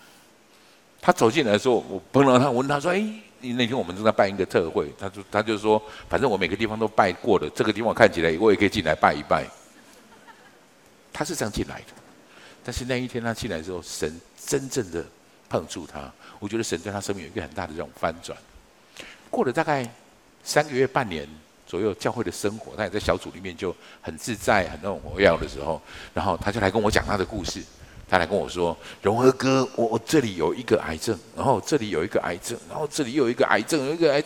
[1.02, 2.98] 他走进来的时候，我碰到他，问他说：“哎，
[3.42, 9.46] 你那天我们正在办一个特会。”他说：“他就说，反正我每个地方都拜过了，这个地方看起来我也可以进来拜一拜。”
[11.12, 11.88] 他是这样进来的。
[12.64, 15.06] 但是那一天他进来之后，神真正的
[15.50, 18.36] 碰触他，我觉得神对他生命有一个很大的这种翻转。
[19.36, 19.86] 过了大概
[20.46, 21.28] 三个月、半年
[21.68, 25.82] 左右，教会的生活，他也在小组里面就很自在、很那种活跃的时候，
[26.14, 27.62] 然后他就来跟我讲他的故事。
[28.08, 34.24] 他来跟我说：“荣和哥，我我这里有一个癌症，然后这里有一个癌症，然后这里有一个癌症，有一个癌。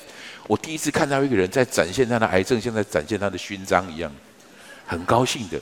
[0.48, 4.14] 我第一次看到一个人在展现他的癌症，像在展现他的勋章一样，
[4.86, 5.60] 很高兴的，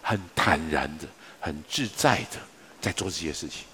[0.00, 1.06] 很坦然的。”
[1.42, 2.36] 很自在的
[2.82, 3.64] 在做这些事情，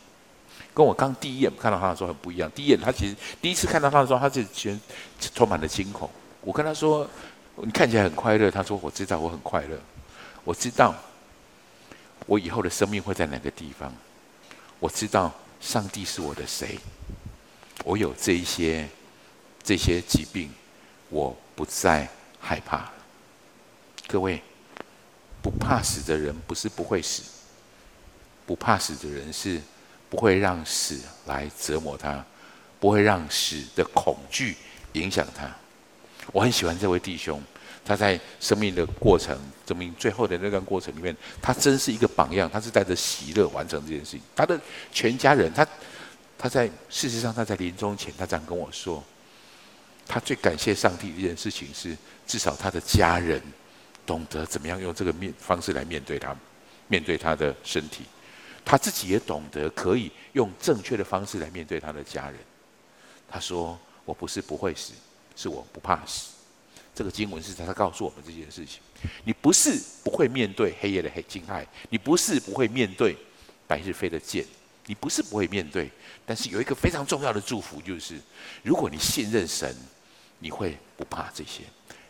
[0.77, 2.51] 跟我刚第一眼看到他的时候很不一样。
[2.51, 4.79] 第一眼他其实第一次看到他的时候，他是全
[5.35, 6.11] 充满了惊恐。
[6.43, 7.09] 我跟他说
[7.65, 9.81] ：“你看起来很快乐。”他说：“我知道我很快乐，
[10.45, 10.95] 我知道
[12.27, 13.91] 我以后的生命会在哪个地方。
[14.79, 16.79] 我知道上帝是我的谁。
[17.83, 18.87] 我有这一些
[19.62, 20.51] 这些疾病，
[21.09, 22.07] 我不再
[22.39, 22.91] 害怕。
[24.07, 24.43] 各位，
[25.41, 27.23] 不怕死的人不是不会死。”
[28.47, 29.61] 不怕死的人是
[30.09, 32.25] 不会让死来折磨他，
[32.79, 34.57] 不会让死的恐惧
[34.92, 35.51] 影响他。
[36.33, 37.42] 我很喜欢这位弟兄，
[37.85, 42.51] 他在生命的过程，生命最后的那段过程里面，他真是一个榜样。
[42.51, 44.21] 他是带着喜乐完成这件事情。
[44.35, 44.61] 他的
[44.92, 45.66] 全家人，他
[46.37, 49.03] 他在事实上他在临终前，他这样跟我说，
[50.07, 53.40] 他最感谢上帝的一件事情是，至少他的家人
[54.05, 56.35] 懂得怎么样用这个面方式来面对他，
[56.88, 58.05] 面对他的身体。
[58.67, 62.41] 他自己也懂得可以用正确的方式来面对他的家人。
[63.31, 64.93] 他说：“我不是不会死，
[65.37, 66.33] 是我不怕死。”
[66.93, 68.81] 这个经文是他告诉我们这件事情。
[69.23, 73.17] 你不是不会面对黑夜的黑惊骇，你不是不会面对
[73.69, 74.45] 白日飞的箭，
[74.87, 75.89] 你不是不会面对。
[76.25, 78.21] 但是有一个非常重要的祝福，就是
[78.65, 79.77] 如果你信任神，
[80.41, 81.63] 你会不怕这些。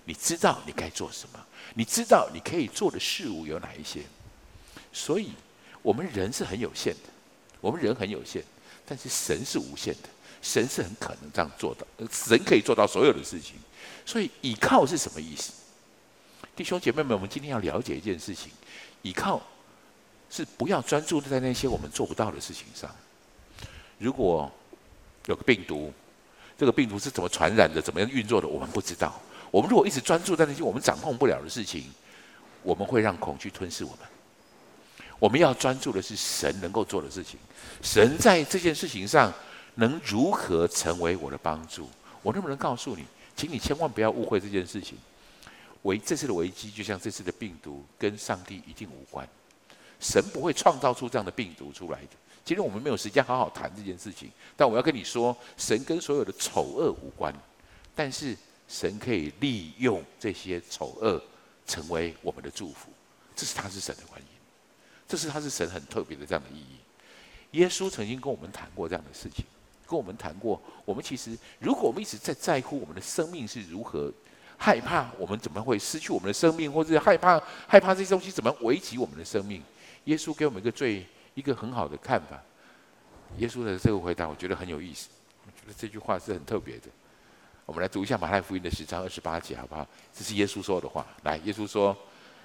[0.06, 4.00] 你知道你该做什么，你知道你可以做的事物有哪一些，
[4.90, 5.32] 所以。
[5.86, 7.10] 我们人是很有限的，
[7.60, 8.42] 我们人很有限，
[8.84, 10.08] 但是神是无限的，
[10.42, 13.54] 神是很可能这样做到，神可以做到所有的事情。
[14.04, 15.52] 所以倚靠是什么意思？
[16.56, 18.50] 弟兄姐妹们，我们今天要了解一件事情：
[19.02, 19.40] 倚靠
[20.28, 22.90] 是不要专注在那些我们做不到的事情上。
[23.98, 24.50] 如果
[25.26, 25.92] 有个病毒，
[26.58, 29.22] 这个病毒是怎么传染的，怎么样运作的，我们不知道。
[29.52, 31.84] 我们如果一直专注在那些我们掌控不了的事情，
[32.64, 34.00] 我们会让恐惧吞噬我们。
[35.18, 37.38] 我们要专注的是神能够做的事情，
[37.82, 39.32] 神在这件事情上
[39.76, 41.88] 能如何成为我的帮助？
[42.22, 43.04] 我能不能告诉你，
[43.36, 44.98] 请你千万不要误会这件事情。
[45.82, 49.26] 危这次的危机，就像这次的病毒，跟上帝一定无关。
[50.00, 52.10] 神不会创造出这样的病毒出来的。
[52.44, 57.34] 今天我们没有时间好好谈这件事情，但我要跟你说，神跟所有的丑恶无关，
[57.94, 58.36] 但是
[58.68, 61.22] 神可以利用这些丑恶
[61.66, 62.90] 成为我们的祝福，
[63.34, 64.26] 这是他是神的关系。
[65.08, 66.76] 这是他是神很特别的这样的意义。
[67.52, 69.44] 耶稣曾经跟我们谈过这样的事情，
[69.86, 70.60] 跟我们谈过。
[70.84, 74.12] 我们其实，如果我们一直在在乎我们的生命是如何，
[74.58, 79.62] 害怕我们怎么会失去我们的生命，或者害怕害怕这些东西怎么危及我们的生命，
[80.04, 82.42] 耶稣给我们一个最一个很好的看法。
[83.38, 85.08] 耶稣的这个回答，我觉得很有意思。
[85.46, 86.88] 我觉得这句话是很特别的。
[87.64, 89.86] 我们来读一下马太福音的十章二十八节，好不好？
[90.12, 91.06] 这是耶稣说的话。
[91.22, 91.96] 来，耶稣说：“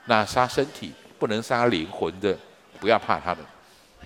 [0.06, 2.38] 那杀身体不能杀灵魂的。”
[2.82, 3.46] 不要怕他们，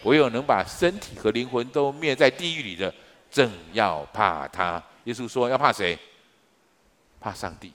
[0.03, 2.93] 唯有能把身体和灵魂都灭在地狱里的，
[3.31, 4.83] 正要怕他。
[5.05, 5.97] 耶稣说：“要怕谁？
[7.21, 7.71] 怕上帝。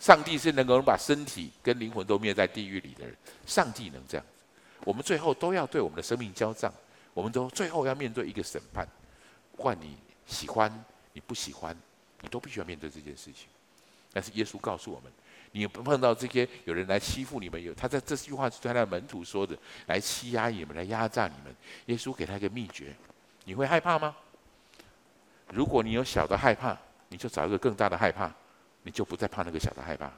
[0.00, 3.16] 上帝是能够把身体跟灵魂都灭在地狱里的人。
[3.46, 4.26] 上帝能这样。
[4.84, 6.72] 我们最后都要对我们的生命交账，
[7.14, 8.84] 我们都最后要面对一个审判。
[9.54, 9.96] 不管你
[10.26, 11.76] 喜欢，你不喜欢，
[12.22, 13.46] 你都必须要面对这件事情。
[14.12, 15.12] 但是耶稣告诉我们。”
[15.52, 21.54] 你碰到这些有人来欺负你们，有他在这句话是对他的门徒说的，来欺压你们，来压榨你们。
[21.86, 22.94] 耶稣给他一个秘诀，
[23.44, 24.16] 你会害怕吗？
[25.52, 26.76] 如果你有小的害怕，
[27.08, 28.32] 你就找一个更大的害怕，
[28.82, 30.10] 你就不再怕那个小的害怕。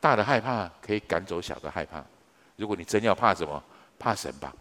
[0.00, 2.02] 大的害怕可以赶走小的害怕。
[2.56, 3.62] 如果你真要怕什么，
[3.98, 4.54] 怕神吧。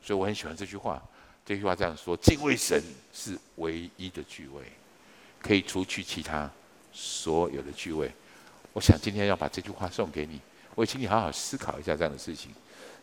[0.00, 1.02] 所以我很喜欢这句话，
[1.44, 2.82] 这句话这样说：敬畏神
[3.12, 4.62] 是唯一的惧畏，
[5.40, 6.50] 可以除去其他
[6.92, 8.10] 所有的聚会。
[8.74, 10.40] 我想今天要把这句话送给你，
[10.74, 12.50] 我也请你好好思考一下这样的事情。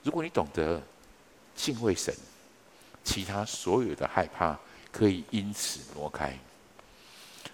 [0.04, 0.80] 如果你懂得
[1.56, 2.14] 敬畏神，
[3.04, 4.60] 其他所有的害怕
[4.92, 6.38] 可以因此挪开。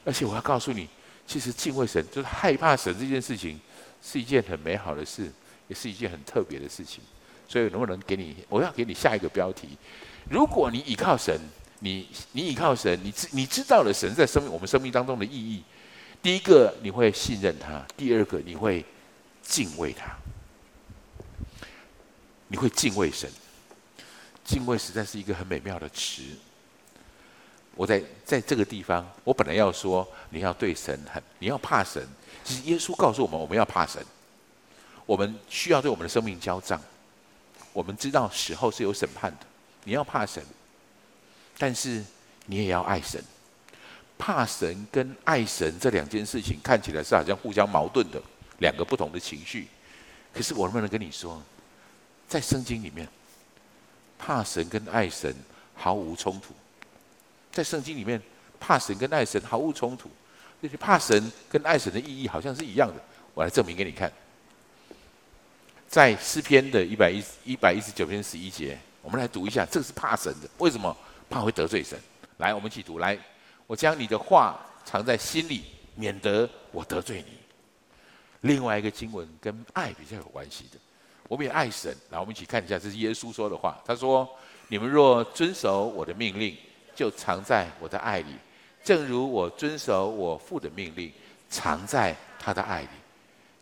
[0.03, 0.89] 而且我要告诉你，
[1.27, 3.59] 其实敬畏神就是害怕神这件事情，
[4.01, 5.31] 是一件很美好的事，
[5.67, 7.03] 也是一件很特别的事情。
[7.47, 9.77] 所以能不能给你，我要给你下一个标题：
[10.27, 11.39] 如果你倚靠神，
[11.81, 15.63] 你你倚靠神，你知你知道了神在生命我们生命当中的意义。
[16.27, 18.83] 第一个你会信任他，第二个你会
[19.41, 20.13] 敬畏他，
[22.49, 23.31] 你会敬畏神。
[24.43, 26.21] 敬畏实在是一个很美妙的词。
[27.75, 32.05] 我在在这个地方，我本来要说你要对神很，你要怕神。
[32.43, 34.05] 其实耶稣告诉我们，我们要怕神，
[35.05, 36.77] 我们需要对我们的生命交账。
[37.71, 39.45] 我们知道死后是有审判的，
[39.85, 40.43] 你要怕神，
[41.57, 42.03] 但是
[42.47, 43.23] 你也要爱神。
[44.17, 48.21] 怕神跟爱神这两件事情看起来是好像互相矛盾的
[48.59, 49.67] 两个不同的情绪，
[50.33, 51.41] 可是我能不能跟你说，
[52.27, 53.07] 在圣经里面，
[54.17, 55.33] 怕神跟爱神
[55.75, 56.53] 毫无冲突。
[57.51, 58.21] 在圣经里面，
[58.59, 60.09] 怕神跟爱神毫无冲突。
[60.59, 62.95] 那些怕神跟爱神的意义好像是一样的。
[63.33, 64.11] 我来证明给你看。
[65.87, 70.49] 在诗篇的一百一一百一十九篇十一节，我们来读一下，这个是怕神的。
[70.57, 70.95] 为什么？
[71.29, 71.99] 怕会得罪神。
[72.37, 72.99] 来，我们一起读。
[72.99, 73.17] 来。
[73.67, 77.37] 我将你的话藏在心里，免得我得罪你。
[78.41, 80.79] 另外一个经文跟爱比较有关系的，
[81.27, 81.95] 我们也爱神。
[82.09, 83.77] 来，我们一起看一下，这是耶稣说的话。
[83.85, 84.27] 他说
[84.69, 86.55] ：“你们若遵守我的命令，
[86.95, 88.35] 就藏在我的爱里，
[88.83, 91.11] 正如我遵守我父的命令，
[91.49, 92.89] 藏在他的爱里。”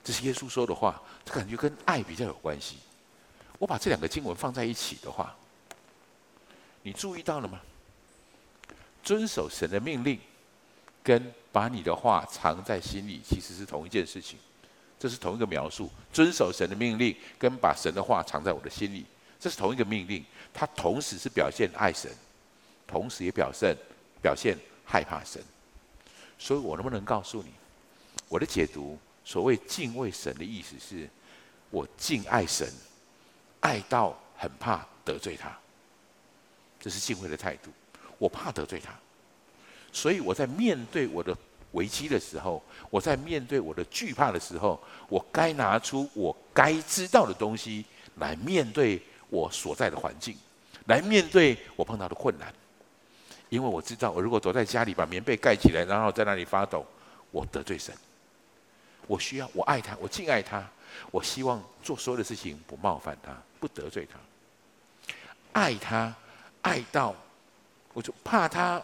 [0.03, 2.78] 这是耶稣说的话，这感觉跟爱比较有关系。
[3.58, 5.36] 我把这两个经文放在一起的话，
[6.84, 7.60] 你注意到了吗？
[9.06, 10.20] 遵守神的命令，
[11.03, 14.38] 跟把你的话藏在心里，其实是同一件事情。
[14.97, 15.89] 这是同一个描述。
[16.12, 19.06] 遵守神的命令，跟把神的话藏在我的心里，
[19.39, 20.26] 这是同一个命令。
[20.51, 22.10] 它同时是表现爱神，
[22.88, 23.78] 同时也表现
[24.24, 25.39] 表现害怕神。
[26.39, 27.53] 所以我能不能告诉你，
[28.28, 31.08] 我的解读，所谓敬畏神的意思是，
[31.70, 32.68] 我敬爱神，
[33.60, 35.56] 爱到很怕得罪他。
[36.80, 37.70] 这是敬畏的态度。
[38.18, 38.93] 我怕得罪他，
[39.91, 41.36] 所以我在面对我的
[41.72, 47.86] 危机的时候，我在面对我的惧怕的时候，我该拿出我该知道的东西
[48.16, 50.38] 来面对我所在的环境，
[50.86, 52.53] 来面对我碰到的困难。
[53.49, 56.86] 因为我知道，我如果躲在家里把棉被盖起来，然后在那里发抖，
[57.32, 57.93] 我得罪神。
[59.07, 60.68] 我需要，我爱他，我敬爱他，
[61.11, 64.18] 我希望做所有的事情不冒犯他，不得罪他，
[65.51, 66.16] 爱他，
[66.61, 67.16] 爱到。
[67.95, 68.81] 我就怕他，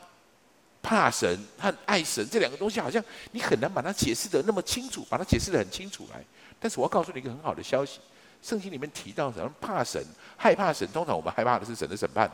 [0.82, 3.04] 怕神和爱神这两个东西，好像
[3.34, 6.24] 你很难把它解释得那么清楚，把它解释得很清楚来。
[6.62, 8.00] 但是我要告诉你一个很好的消息：
[8.42, 10.02] 圣经里面提到，什么怕神、
[10.38, 12.32] 害怕神，通常我们害怕的是神的审判。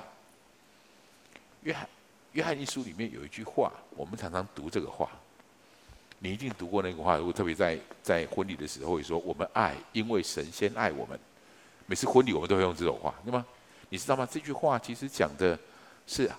[1.64, 1.90] 约翰
[2.34, 5.10] 约翰一书里面有一句话，我们常常读这个话，
[6.20, 7.18] 你一定读过那个话。
[7.18, 11.20] 如果特别在在婚礼的时候会说：“我们爱，因为神先爱我们。”
[11.88, 13.44] 每次婚礼我们都会用这种话，对吗？
[13.90, 14.28] 你知道吗？
[14.30, 15.58] 这句话其实讲的
[16.06, 16.30] 是。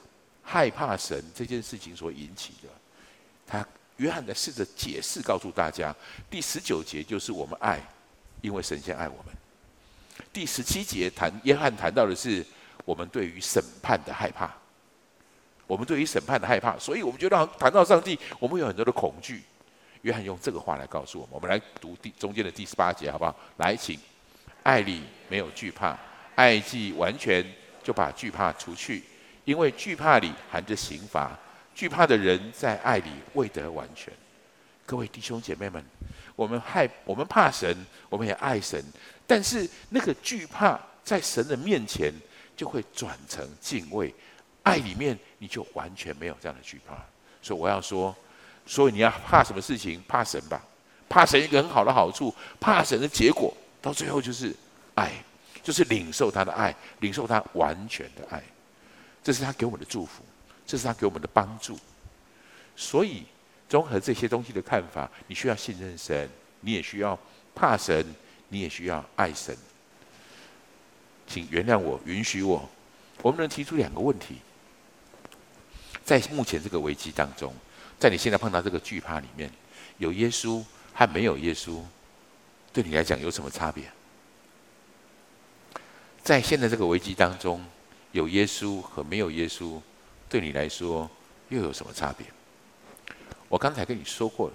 [0.51, 2.69] 害怕神这件事情所引起的，
[3.47, 3.67] 他
[3.99, 5.95] 约翰在试着解释，告诉大家，
[6.31, 7.79] 第十九节就是我们爱，
[8.41, 9.35] 因为神先爱我们。
[10.33, 12.43] 第十七节谈约翰谈到的是
[12.87, 14.51] 我们对于审判的害怕，
[15.67, 19.43] 我们对于审判的害怕，所以我们觉得谈到上帝，我们有很多的恐惧。
[20.03, 23.37] 约翰用这个话来告诉我们，我们来读第中间的第十八节，好不好？
[23.59, 23.99] 来，请，
[24.63, 25.99] 爱里没有惧怕，
[26.37, 27.45] 爱既完全，
[27.83, 29.03] 就把惧怕除去。
[29.49, 31.35] 因为惧怕里含着刑罚，
[31.75, 34.13] 惧怕的人在爱里未得完全。
[34.85, 35.83] 各位弟兄姐妹们，
[36.37, 37.75] 我们害我们怕神，
[38.11, 38.85] 我们也爱神，
[39.27, 42.13] 但是那个惧怕在神的面前
[42.55, 44.15] 就会转成敬畏。
[44.65, 46.95] 爱里面你就完全没有这样的惧怕。
[47.41, 48.15] 所以我要说，
[48.67, 50.03] 所以你要怕什么事情？
[50.07, 50.63] 怕神吧。
[51.09, 54.55] 怕神一个很好的好处，怕神的结果到最后就是
[54.95, 55.11] 爱，
[55.63, 58.43] 就是领受他的爱，领受他完全的爱。
[59.29, 60.24] 这是他给我们的祝福，
[60.66, 61.79] 这是他给我们的帮助。
[62.74, 63.24] 所以，
[63.68, 66.26] 综合这些东西的看法，你需要信任神，
[66.62, 67.18] 你也需要
[67.55, 68.03] 怕神，
[68.49, 69.55] 你也需要爱神。
[71.26, 72.66] 请原谅我，允许我，
[73.20, 74.37] 我们能提出两个问题：
[76.07, 77.55] 在目前这个危机当中，
[77.99, 79.53] 在你现在碰到这个惧怕里面，
[79.99, 80.64] 有耶稣
[80.95, 81.83] 和没有耶稣，
[82.72, 83.93] 对你来讲有什么差别？
[86.22, 87.62] 在现在这个危机当中。
[88.13, 89.81] 有耶稣和没有耶稣，
[90.29, 91.11] 对你来说
[91.49, 92.27] 又有什么差别？
[93.49, 94.55] 我刚才跟你说过了，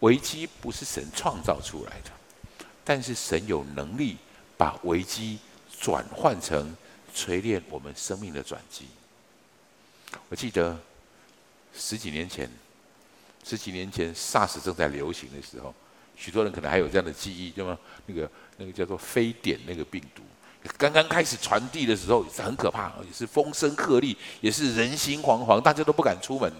[0.00, 2.10] 危机不是神创造出来的，
[2.84, 4.16] 但是神有能力
[4.56, 5.38] 把危机
[5.80, 6.76] 转换成
[7.14, 8.86] 锤炼我们生命的转机。
[10.28, 10.78] 我记得
[11.74, 12.50] 十几年前，
[13.44, 15.74] 十几年前 SARS 正在流行的时候，
[16.16, 17.78] 许多人可能还有这样的记忆，对吗？
[18.06, 20.22] 那个那个叫做非典那个病毒，
[20.78, 26.52] 刚刚开始传递的时候也是很可怕，也是风声鹤唳，也是人心惶惶，大家都不敢出门。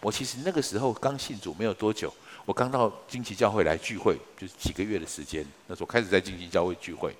[0.00, 2.12] 我其实那个时候刚信主没有多久，
[2.44, 5.46] 我刚到惊奇教会来聚会，就是几个月的时间。
[5.68, 7.14] 那时候开始在惊奇教会聚会，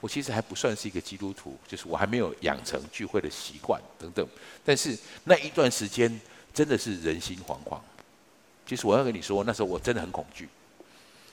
[0.00, 4.26] 我其实还不算是一个基督徒，就是我还没有养成聚会的习惯等等。
[4.64, 6.20] 但是那一段时间
[6.54, 7.78] 真的是人心惶惶。
[8.66, 10.48] 其实我要跟你说，那时候我真的很恐惧。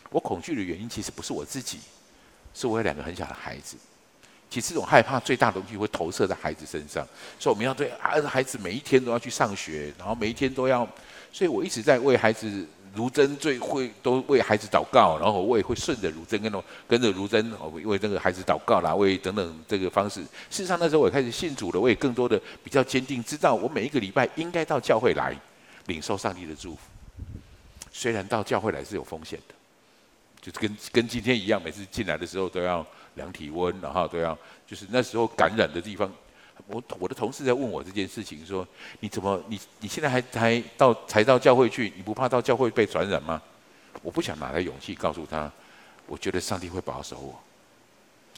[0.10, 1.80] 我恐惧的原因其实不是我自己，
[2.54, 3.78] 是我有两个很小的孩子。
[4.50, 7.06] 其实这种害怕最大的东西会投射在孩子身上，
[7.38, 10.88] 所以我们要对孩子每一天都要去上学，然后每一天都要。
[11.32, 17.52] 所以我一直在为孩子，如真最会都为孩子祷告，然后我也会顺着如真跟着跟着如真，
[17.84, 20.22] 为这个孩子祷告啦，为等等这个方式。
[20.22, 25.36] 事实上那时候我也开始信主了，我也更多的比较坚定，知道我每一个礼拜应该到教会来
[25.88, 26.80] 领受上帝的祝福。
[27.92, 29.54] 虽然到教会来是有风险的。
[30.40, 32.86] 就是跟跟今天一样，每次进来的时候都要
[33.18, 36.10] 量体温，然后都要就是那时候感染的地方，
[36.68, 38.66] 我我的同事在问我这件事情，说
[39.02, 43.42] 你怎么你你现在还还到才到教会去，你不怕到教会被传染吗？
[44.02, 45.52] 我不想拿来勇气告诉他，
[46.06, 47.38] 我觉得上帝会保守我。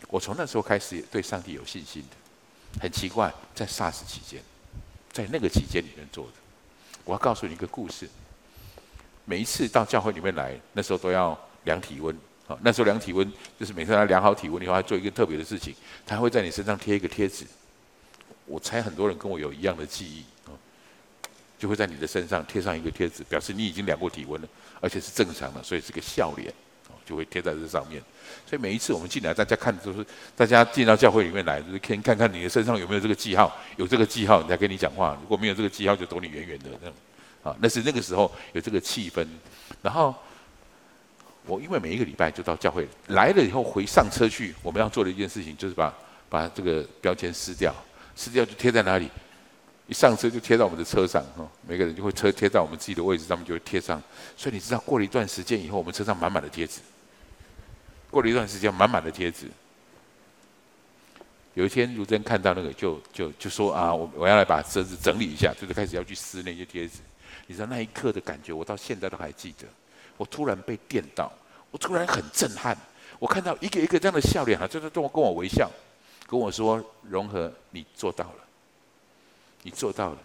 [0.08, 4.42] 我从那时候开始对上帝有信心的，很奇怪，在 SARS 期间，
[5.12, 6.34] 在那个期间里面做的。
[7.04, 8.10] 我要告诉你一个故事，
[9.26, 11.38] 每一次到教会里面来，那时候都要。
[11.66, 12.18] 量体温，
[12.50, 15.72] 好，那时候量体温就是每次他量好体温以后，还做一个特别的事情，
[16.04, 17.46] 他会在你身上贴一个贴纸。
[18.48, 20.26] 我猜很多人跟我有一样的记忆，
[21.60, 24.48] 就会在你的身上贴上一个贴纸，表示你已经量过体温了，
[24.82, 26.52] 而且是正常的，所以是个笑脸，
[27.06, 28.02] 就会贴在这上面。
[28.48, 30.04] 所以每一次我们进来，大家看都是
[30.36, 36.72] 大家进到教会里面来，就是先看看你的身上有没有这个记号，有这个记号，你才跟你讲话；如果没有这个记号，就躲你远远的。
[36.82, 36.94] 那种，
[37.44, 39.24] 啊，那是那个时候有这个气氛，
[39.84, 40.16] 然后。
[41.50, 45.94] 我因为每一个礼拜就到教会来了以后，回上车去，我们要做的一件事情就是把
[46.30, 47.74] 把这个标签撕掉，
[48.16, 49.10] 撕掉就贴在哪里？
[49.88, 54.00] 一上车就贴到我们的车上，哈，每个人就会车贴在我们自己的位置上面就会贴上。
[54.38, 56.80] 所以你知道，过了一段时间以后，我们车上满满的贴纸。
[58.12, 59.48] 过了一段时间，满满的贴纸。
[61.56, 67.00] 有一天，如真看到那个，就就就说啊，我我要来把车子整理一下，就是开始要去撕那些贴纸。
[67.48, 69.66] 你知道那一刻的感觉，我到现在都还记得。
[70.20, 71.32] 我突然被电到，
[71.72, 72.78] 我突然很震撼。
[73.20, 75.72] 我看到一个一个这样的笑脸啊，就是跟我跟我微笑，
[76.28, 78.44] 跟我说：“融合，你做到了，
[79.64, 80.18] 你做到了。”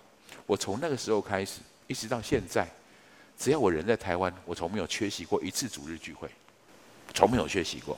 [0.47, 2.69] 我从那个时候开始，一直到现在，
[3.39, 6.29] 只要我人在台湾，我从没有缺席过一次主日聚会，
[7.15, 7.97] 从没有缺席过。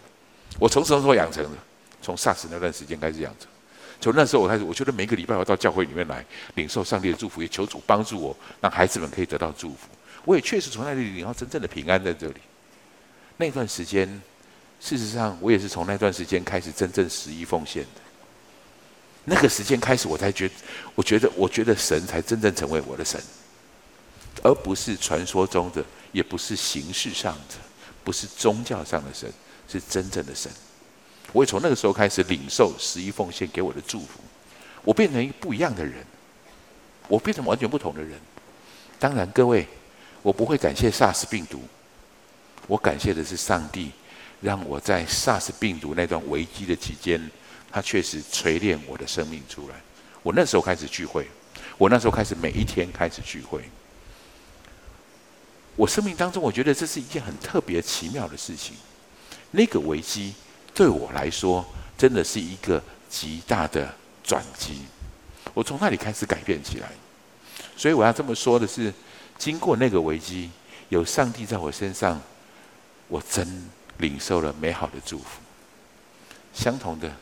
[0.61, 1.59] 我从什么时候养成的？
[2.03, 3.49] 从 SARS 那段时间开始养成。
[3.99, 6.23] 从那时候我开始，我觉得每个礼拜我到教会里面来
[6.57, 9.89] 领受上帝的祝福，也求主帮助我，让孩子们可以得到祝福。
[10.27, 12.35] 我也确实从那里领到真正的平安在这里。
[13.39, 14.09] 那段时间，
[14.81, 18.01] 事实上我也是从那段时间开始真正十一奉献的。
[19.25, 20.51] 那个时间开始，我才觉，
[20.95, 23.21] 我觉得，我觉得神才真正成为我的神，
[24.43, 27.55] 而不是传说中的，也不是形式上的，
[28.03, 29.33] 不是宗教上的神，
[29.69, 30.51] 是真正的神。
[31.33, 34.21] 我也从那个时候开始领受十一奉献给我的祝福，
[34.83, 36.05] 我变成一个不一样的人，
[37.07, 38.19] 我变成完全不同的人。
[38.99, 39.69] 当然，各位。
[40.27, 41.63] 我不会感谢 SARS 病毒，
[42.67, 43.93] 我感谢的是上帝，
[44.41, 47.31] 让我在 SARS 病毒那段危机的期间，
[47.71, 49.77] 他确实锤炼我的生命出来。
[50.25, 51.29] 我那时候开始聚会，
[51.79, 53.61] 我那时候开始每一天开始聚会。
[55.77, 58.75] 我生命当中，我觉得这是一件很特别奇妙的事情。
[59.53, 60.35] 那个危机
[60.75, 61.65] 对我来说，
[61.97, 64.81] 真的是一个极大的转机。
[65.55, 66.91] 我从那里开始改变起来。
[67.77, 68.93] 所以我要这么说的是。
[69.39, 70.51] 经过那个危机，
[70.89, 72.21] 有上帝在我身上，
[73.09, 73.69] 我真
[73.99, 75.41] 领受了美好的祝福。
[76.55, 77.15] 相同的，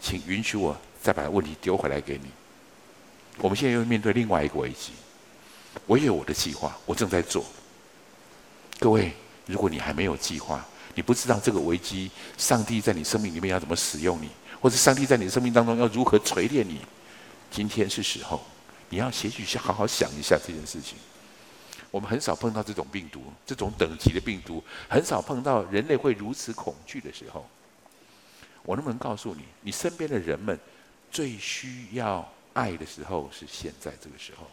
[0.00, 2.30] 请允许我再把问题丢回来给你。
[3.38, 4.92] 我们现在又面对另外一个危机，
[5.86, 7.44] 我也有我的计划，我正在做。
[8.80, 9.12] 各位，
[9.46, 10.64] 如果你还没有计划，
[10.94, 16.80] 你不知道这个危机，上帝在你生命里面要怎么使用你，或者上帝在你的生命当中要如何锤炼你，
[17.50, 18.44] 今天是时候，
[18.88, 20.96] 你要也许去好好想一下这件事情。
[21.90, 27.48] 我们很少碰到这种病毒，这种等级的病毒，很少碰到人类会如此恐惧的时候。
[28.62, 30.58] 我能不能告诉你，你身边的人们
[31.10, 34.46] 最需要爱的时候是现在这个时候？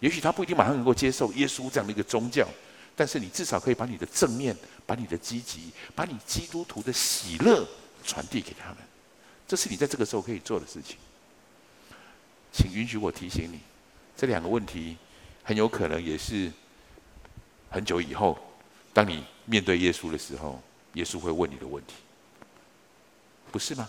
[0.00, 2.46] 也许他不一定马上能够接受耶稣这样的一个宗教，
[2.94, 4.56] 但是你至少可以把你的正面、
[4.86, 7.66] 把你的积极、把你基督徒的喜乐
[8.04, 8.78] 传递给他们。
[9.46, 10.96] 这是你在这个时候可以做的事情。
[12.52, 13.58] 请允许我提醒你，
[14.16, 14.96] 这两个问题
[15.48, 16.52] 很有可能也是
[17.70, 18.38] 很久以后，
[18.92, 20.60] 当你面对耶稣的时候，
[20.92, 21.94] 耶稣会问你的问题，
[23.50, 23.88] 不是吗？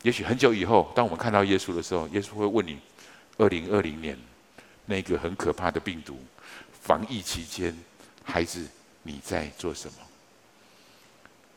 [0.00, 2.78] 也许很久以后，当我们看到耶稣的时候，耶稣会问你：
[3.36, 4.16] 二零二零年
[4.86, 6.18] 那个很可怕的病毒。
[6.80, 7.76] 防疫期间，
[8.24, 8.66] 孩子，
[9.02, 9.94] 你在做什么？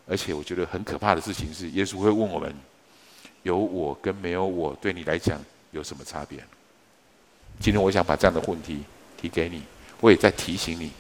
[0.05, 2.53] 而且我觉得很可怕的事情是，耶稣会问我们：
[3.43, 5.39] 有我跟没有我，对你来讲
[5.71, 6.45] 有什么差别？
[7.64, 8.84] 今天我想把这样的问题
[9.16, 9.64] 提给你，
[10.01, 10.91] 我也在提醒你，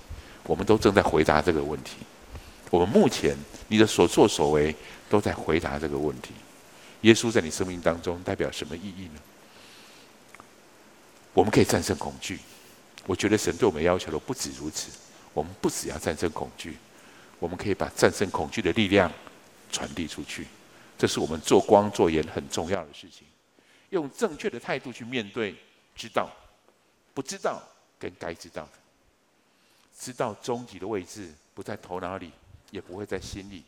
[0.43, 1.97] 我们都正在回答这个问题。
[2.69, 3.35] 我们目前
[3.67, 4.73] 你的所作所为
[5.09, 6.31] 都在回答这个问题。
[7.01, 9.19] 耶稣在你生命当中代表什么意义呢？
[11.33, 12.39] 我们可以战胜恐惧。
[13.05, 14.89] 我觉得神对我们要求的不止如此，
[15.33, 16.77] 我们不只要战胜恐惧，
[17.39, 19.11] 我们可以把战胜恐惧的力量
[19.69, 20.47] 传递出去。
[20.97, 23.27] 这是我们做光做盐很重要的事情。
[23.89, 25.53] 用正确的态度去面对，
[25.93, 26.31] 知道、
[27.13, 27.61] 不知道
[27.99, 28.71] 跟该知道的，
[29.97, 32.31] 知道终极的位置不在头脑里，
[32.71, 33.63] 也不会在心里，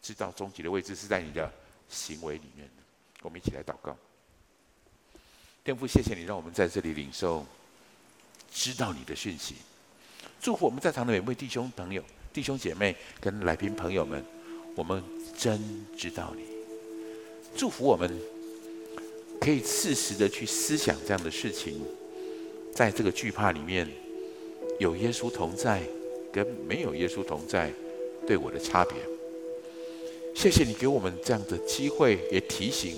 [0.00, 1.52] 知道终极的位置是在你的
[1.88, 2.68] 行为里面。
[3.22, 3.96] 我们一起来祷告，
[5.64, 7.44] 天父，谢谢你让我们在这里领受。
[8.48, 9.56] 知道你的讯息，
[10.40, 14.24] 祝福我们在场的每位弟兄朋友、弟兄姐妹跟来宾朋友们，
[14.74, 15.02] 我们
[15.36, 16.44] 真知道你。
[17.54, 18.18] 祝福我们
[19.38, 21.84] 可以适时的去思想这样的事情，
[22.76, 23.88] 在这个惧怕里面，
[24.78, 25.80] 有耶稣同在
[26.30, 27.72] 跟没有耶稣同在
[28.26, 28.94] 对我的差别。
[30.34, 32.92] 谢谢你给我们这样的机会，也提醒，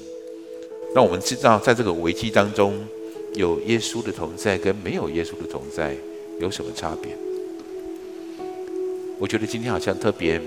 [0.92, 2.84] 让我们知道在这个危机当中。
[3.34, 5.94] 有耶稣的同在跟没有耶稣的同在
[6.40, 7.16] 有什么差别？
[9.18, 10.40] 我觉得今天好像特别，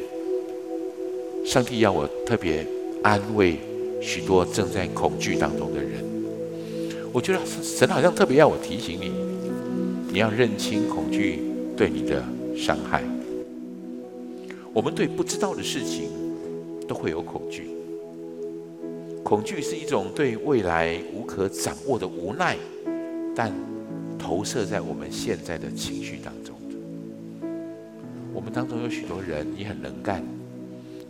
[1.45, 2.65] 上帝要我特别
[3.01, 3.59] 安慰
[4.01, 6.10] 许多正在恐惧当中的人。
[7.13, 9.11] 我觉得神好像特别要我提醒你，
[10.13, 11.41] 你要认清恐惧
[11.75, 12.23] 对你的
[12.55, 13.03] 伤害。
[14.73, 16.09] 我们对不知道的事情
[16.87, 17.67] 都会有恐惧，
[19.23, 22.57] 恐惧是一种对未来无可掌握的无奈。
[23.35, 23.51] 但
[24.17, 26.55] 投射在我们现在的情绪当中，
[28.33, 30.23] 我们当中有许多人，你很能干，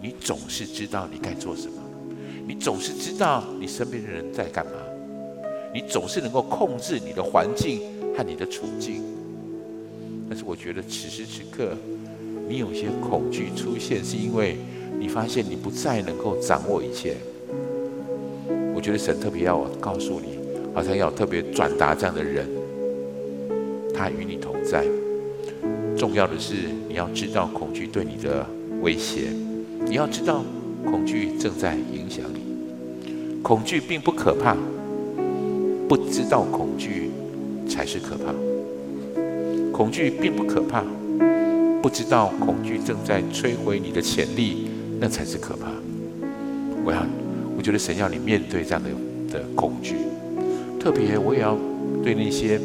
[0.02, 1.76] 你总是知道你该做什么，
[2.47, 4.72] 你总是知道你身边的人在干嘛，
[5.74, 7.82] 你总是能够控制你的环境
[8.15, 9.03] 和你的处境。
[10.30, 11.76] 但是我觉得此时此刻，
[12.47, 14.57] 你有些恐惧出现，是因为
[14.99, 17.15] 你发现你不再能够掌握一切。
[18.74, 20.39] 我觉得神特别要我告诉你。
[20.74, 22.47] 好像要特别转达这样的人，
[23.93, 24.86] 他与你同在。
[25.97, 28.47] 重要的是，你要知道恐惧对你的
[28.82, 29.34] 威胁，
[29.86, 30.45] 你要知道
[30.86, 33.41] 恐惧正在影响你。
[33.43, 34.55] 恐惧并不可怕，
[35.92, 37.12] 不知道恐惧
[37.68, 38.34] 才是可怕。
[39.74, 40.82] 恐惧并不可怕，
[41.82, 44.70] 不知道恐惧正在摧毁你的潜力，
[45.02, 45.68] 那才是可怕。
[46.86, 47.06] 我要，
[47.58, 48.89] 我觉得神要你面对这样的
[49.34, 49.98] 的恐惧。
[50.80, 51.58] 特别，我也要
[52.02, 52.58] 对那些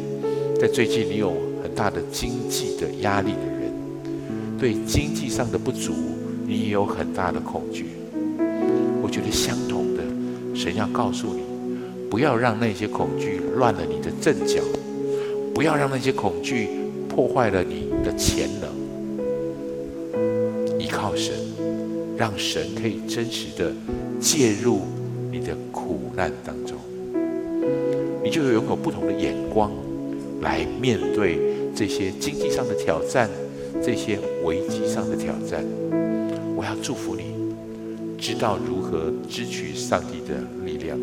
[0.57, 5.91] 在最近你有很大的经济的压力的人，对经济上的不足，
[6.47, 7.87] 你也有很大的恐惧。
[9.01, 11.41] 我觉得相同的，神要告诉你，
[12.09, 14.61] 不要让那些恐惧乱了你的阵脚，
[15.53, 16.69] 不要让那些恐惧
[17.09, 18.69] 破坏了你的潜能。
[20.79, 21.33] 依靠神，
[22.17, 23.73] 让神可以真实的
[24.19, 24.81] 介入
[25.31, 26.77] 你的苦难当中。
[28.23, 29.71] 你就拥有不同的眼光
[30.41, 31.39] 来面对
[31.75, 33.29] 这些经济上的挑战，
[33.81, 35.65] 这些危机上的挑战。
[36.55, 37.23] 我要祝福你，
[38.17, 40.97] 知道如何支取上帝的力量。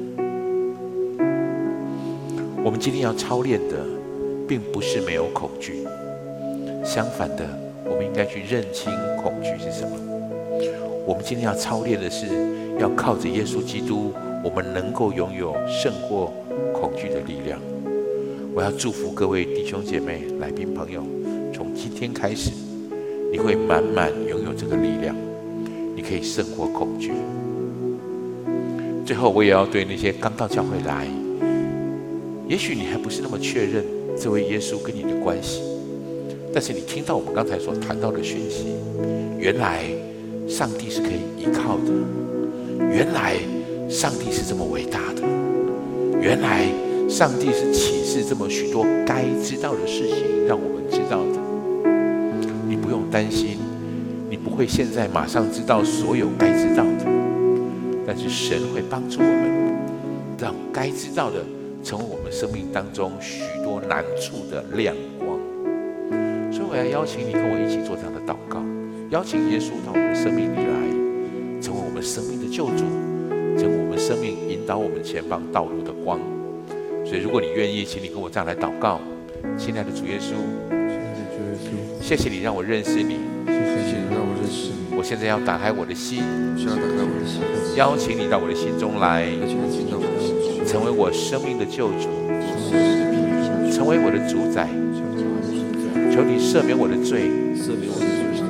[2.64, 3.76] 我们今天要操练的，
[4.48, 5.84] 并不是没有恐惧，
[6.82, 7.46] 相反的，
[7.84, 8.90] 我们应该去认清
[9.22, 9.90] 恐惧是什么。
[11.06, 12.26] 我们今天要操练的是，
[12.78, 16.32] 要靠着耶稣基督，我们能够拥有胜过。
[16.72, 17.58] 恐惧的力量，
[18.54, 21.02] 我要祝福各位弟兄姐妹、来宾朋友，
[21.52, 22.50] 从今天开始，
[23.32, 25.14] 你会满满拥有这个力量，
[25.96, 27.12] 你可以胜过恐惧。
[29.04, 31.06] 最后，我也要对那些刚到教会来，
[32.54, 33.84] 也许你还不是那么确认
[34.16, 35.60] 这位耶稣跟你的关系，
[36.52, 38.76] 但是你听到我们刚才所谈到的讯息，
[39.36, 39.82] 原来
[40.48, 41.90] 上帝是可以依靠的，
[42.78, 43.34] 原来
[43.90, 45.22] 上帝是这么伟大的。
[46.20, 46.68] 原来
[47.08, 51.40] 上帝是启示这么许多该知道的事情，让我们知道的。
[52.68, 53.58] 你不用担心，
[54.30, 57.06] 你不会现在马上知道所有该知道的，
[58.06, 59.74] 但是神会帮助我们，
[60.38, 61.44] 让该知道的
[61.84, 65.38] 成为我们生命当中许多难处的亮光。
[66.50, 68.62] 所以我要邀请你跟我一起做这样的祷告，
[69.10, 72.84] 邀请耶稣到我们的生命里来，成为我们生命的救主，
[73.58, 76.18] 成为我们生命引导我们前方道路的光。
[77.04, 78.98] 所以，如果你愿意，请你跟我这样来祷告，
[79.58, 80.32] 亲爱的主耶稣，
[80.70, 81.52] 亲爱的主耶
[82.00, 84.96] 稣，谢谢你让我认识你，谢谢你让我认识你。
[84.96, 86.22] 我现在要打开我的心，
[86.56, 87.42] 需要打开我的心，
[87.76, 89.26] 邀请你到我的心中来，
[90.74, 92.10] 成为我生命的救主，
[93.70, 94.66] 成为我的主宰。
[96.10, 98.42] 求你赦免我的罪，赦免我的罪，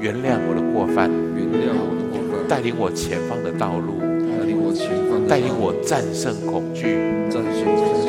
[0.00, 6.96] 原谅我的过犯，原谅我的过犯，带领我前方的道路，带领我前方，带领我战胜恐惧，
[7.28, 8.08] 战胜恐惧。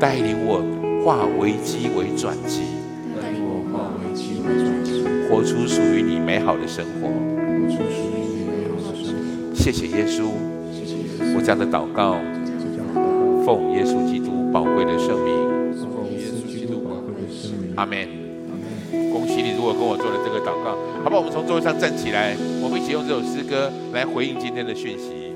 [0.00, 0.58] 带领我
[1.06, 2.66] 化危机为转机，
[3.14, 9.54] 带领我化危机为转机，活出属于你美好的生活，活出属于你美好的生活。
[9.54, 10.34] 谢谢耶稣，
[10.74, 11.38] 谢谢耶稣。
[11.38, 12.18] 我这样的祷告，
[17.82, 17.98] 阿门。
[19.12, 21.18] 恭喜你，如果跟我做了这个祷告，好不好？
[21.18, 25.34] 我们从座位上站起来，我们一起用这首诗歌来回应今天的讯息。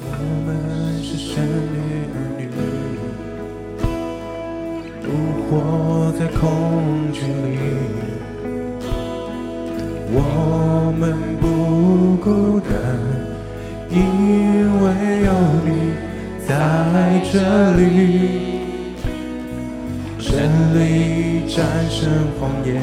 [0.00, 0.56] 我们
[1.02, 1.76] 是神的
[2.14, 2.48] 儿女，
[5.02, 5.12] 不
[5.44, 7.68] 活在恐惧里。
[10.16, 12.72] 我们不孤单，
[13.90, 14.00] 因
[14.80, 14.84] 为
[15.26, 15.28] 有
[15.66, 15.68] 你
[16.48, 17.36] 在这
[17.76, 18.53] 里。
[21.54, 22.74] 战胜谎言，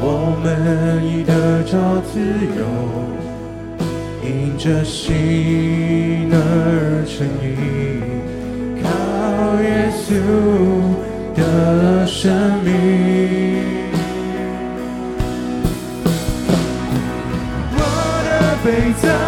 [0.00, 0.46] 我们
[1.06, 1.78] 已得着
[2.10, 2.18] 自
[2.58, 2.60] 由，
[4.24, 6.34] 因着信而
[7.06, 7.46] 成因，
[8.82, 8.86] 靠
[9.62, 10.06] 耶稣
[11.36, 11.40] 的
[12.04, 12.66] 生命。
[17.76, 17.78] 我
[18.24, 18.28] 的
[18.64, 18.66] 被
[19.00, 19.27] 造。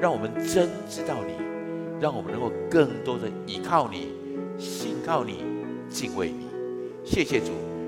[0.00, 1.32] 让我们真知道你，
[2.00, 4.12] 让我们能够更多的依靠你、
[4.56, 5.44] 信靠你、
[5.88, 6.46] 敬畏你。
[7.04, 7.46] 谢谢主，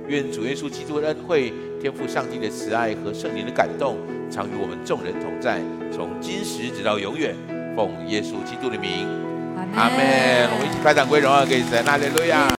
[0.09, 3.97] 愿主耶稣基督的恩惠、天父上帝的慈爱和圣灵的感动，
[4.31, 5.61] 常与我们众人同在，
[5.93, 7.35] 从今时直到永远。
[7.77, 9.07] 奉耶稣基督的名。
[9.77, 10.49] 阿门！
[10.51, 12.51] 我们一起拍掌归荣耀给神，哈利路亚。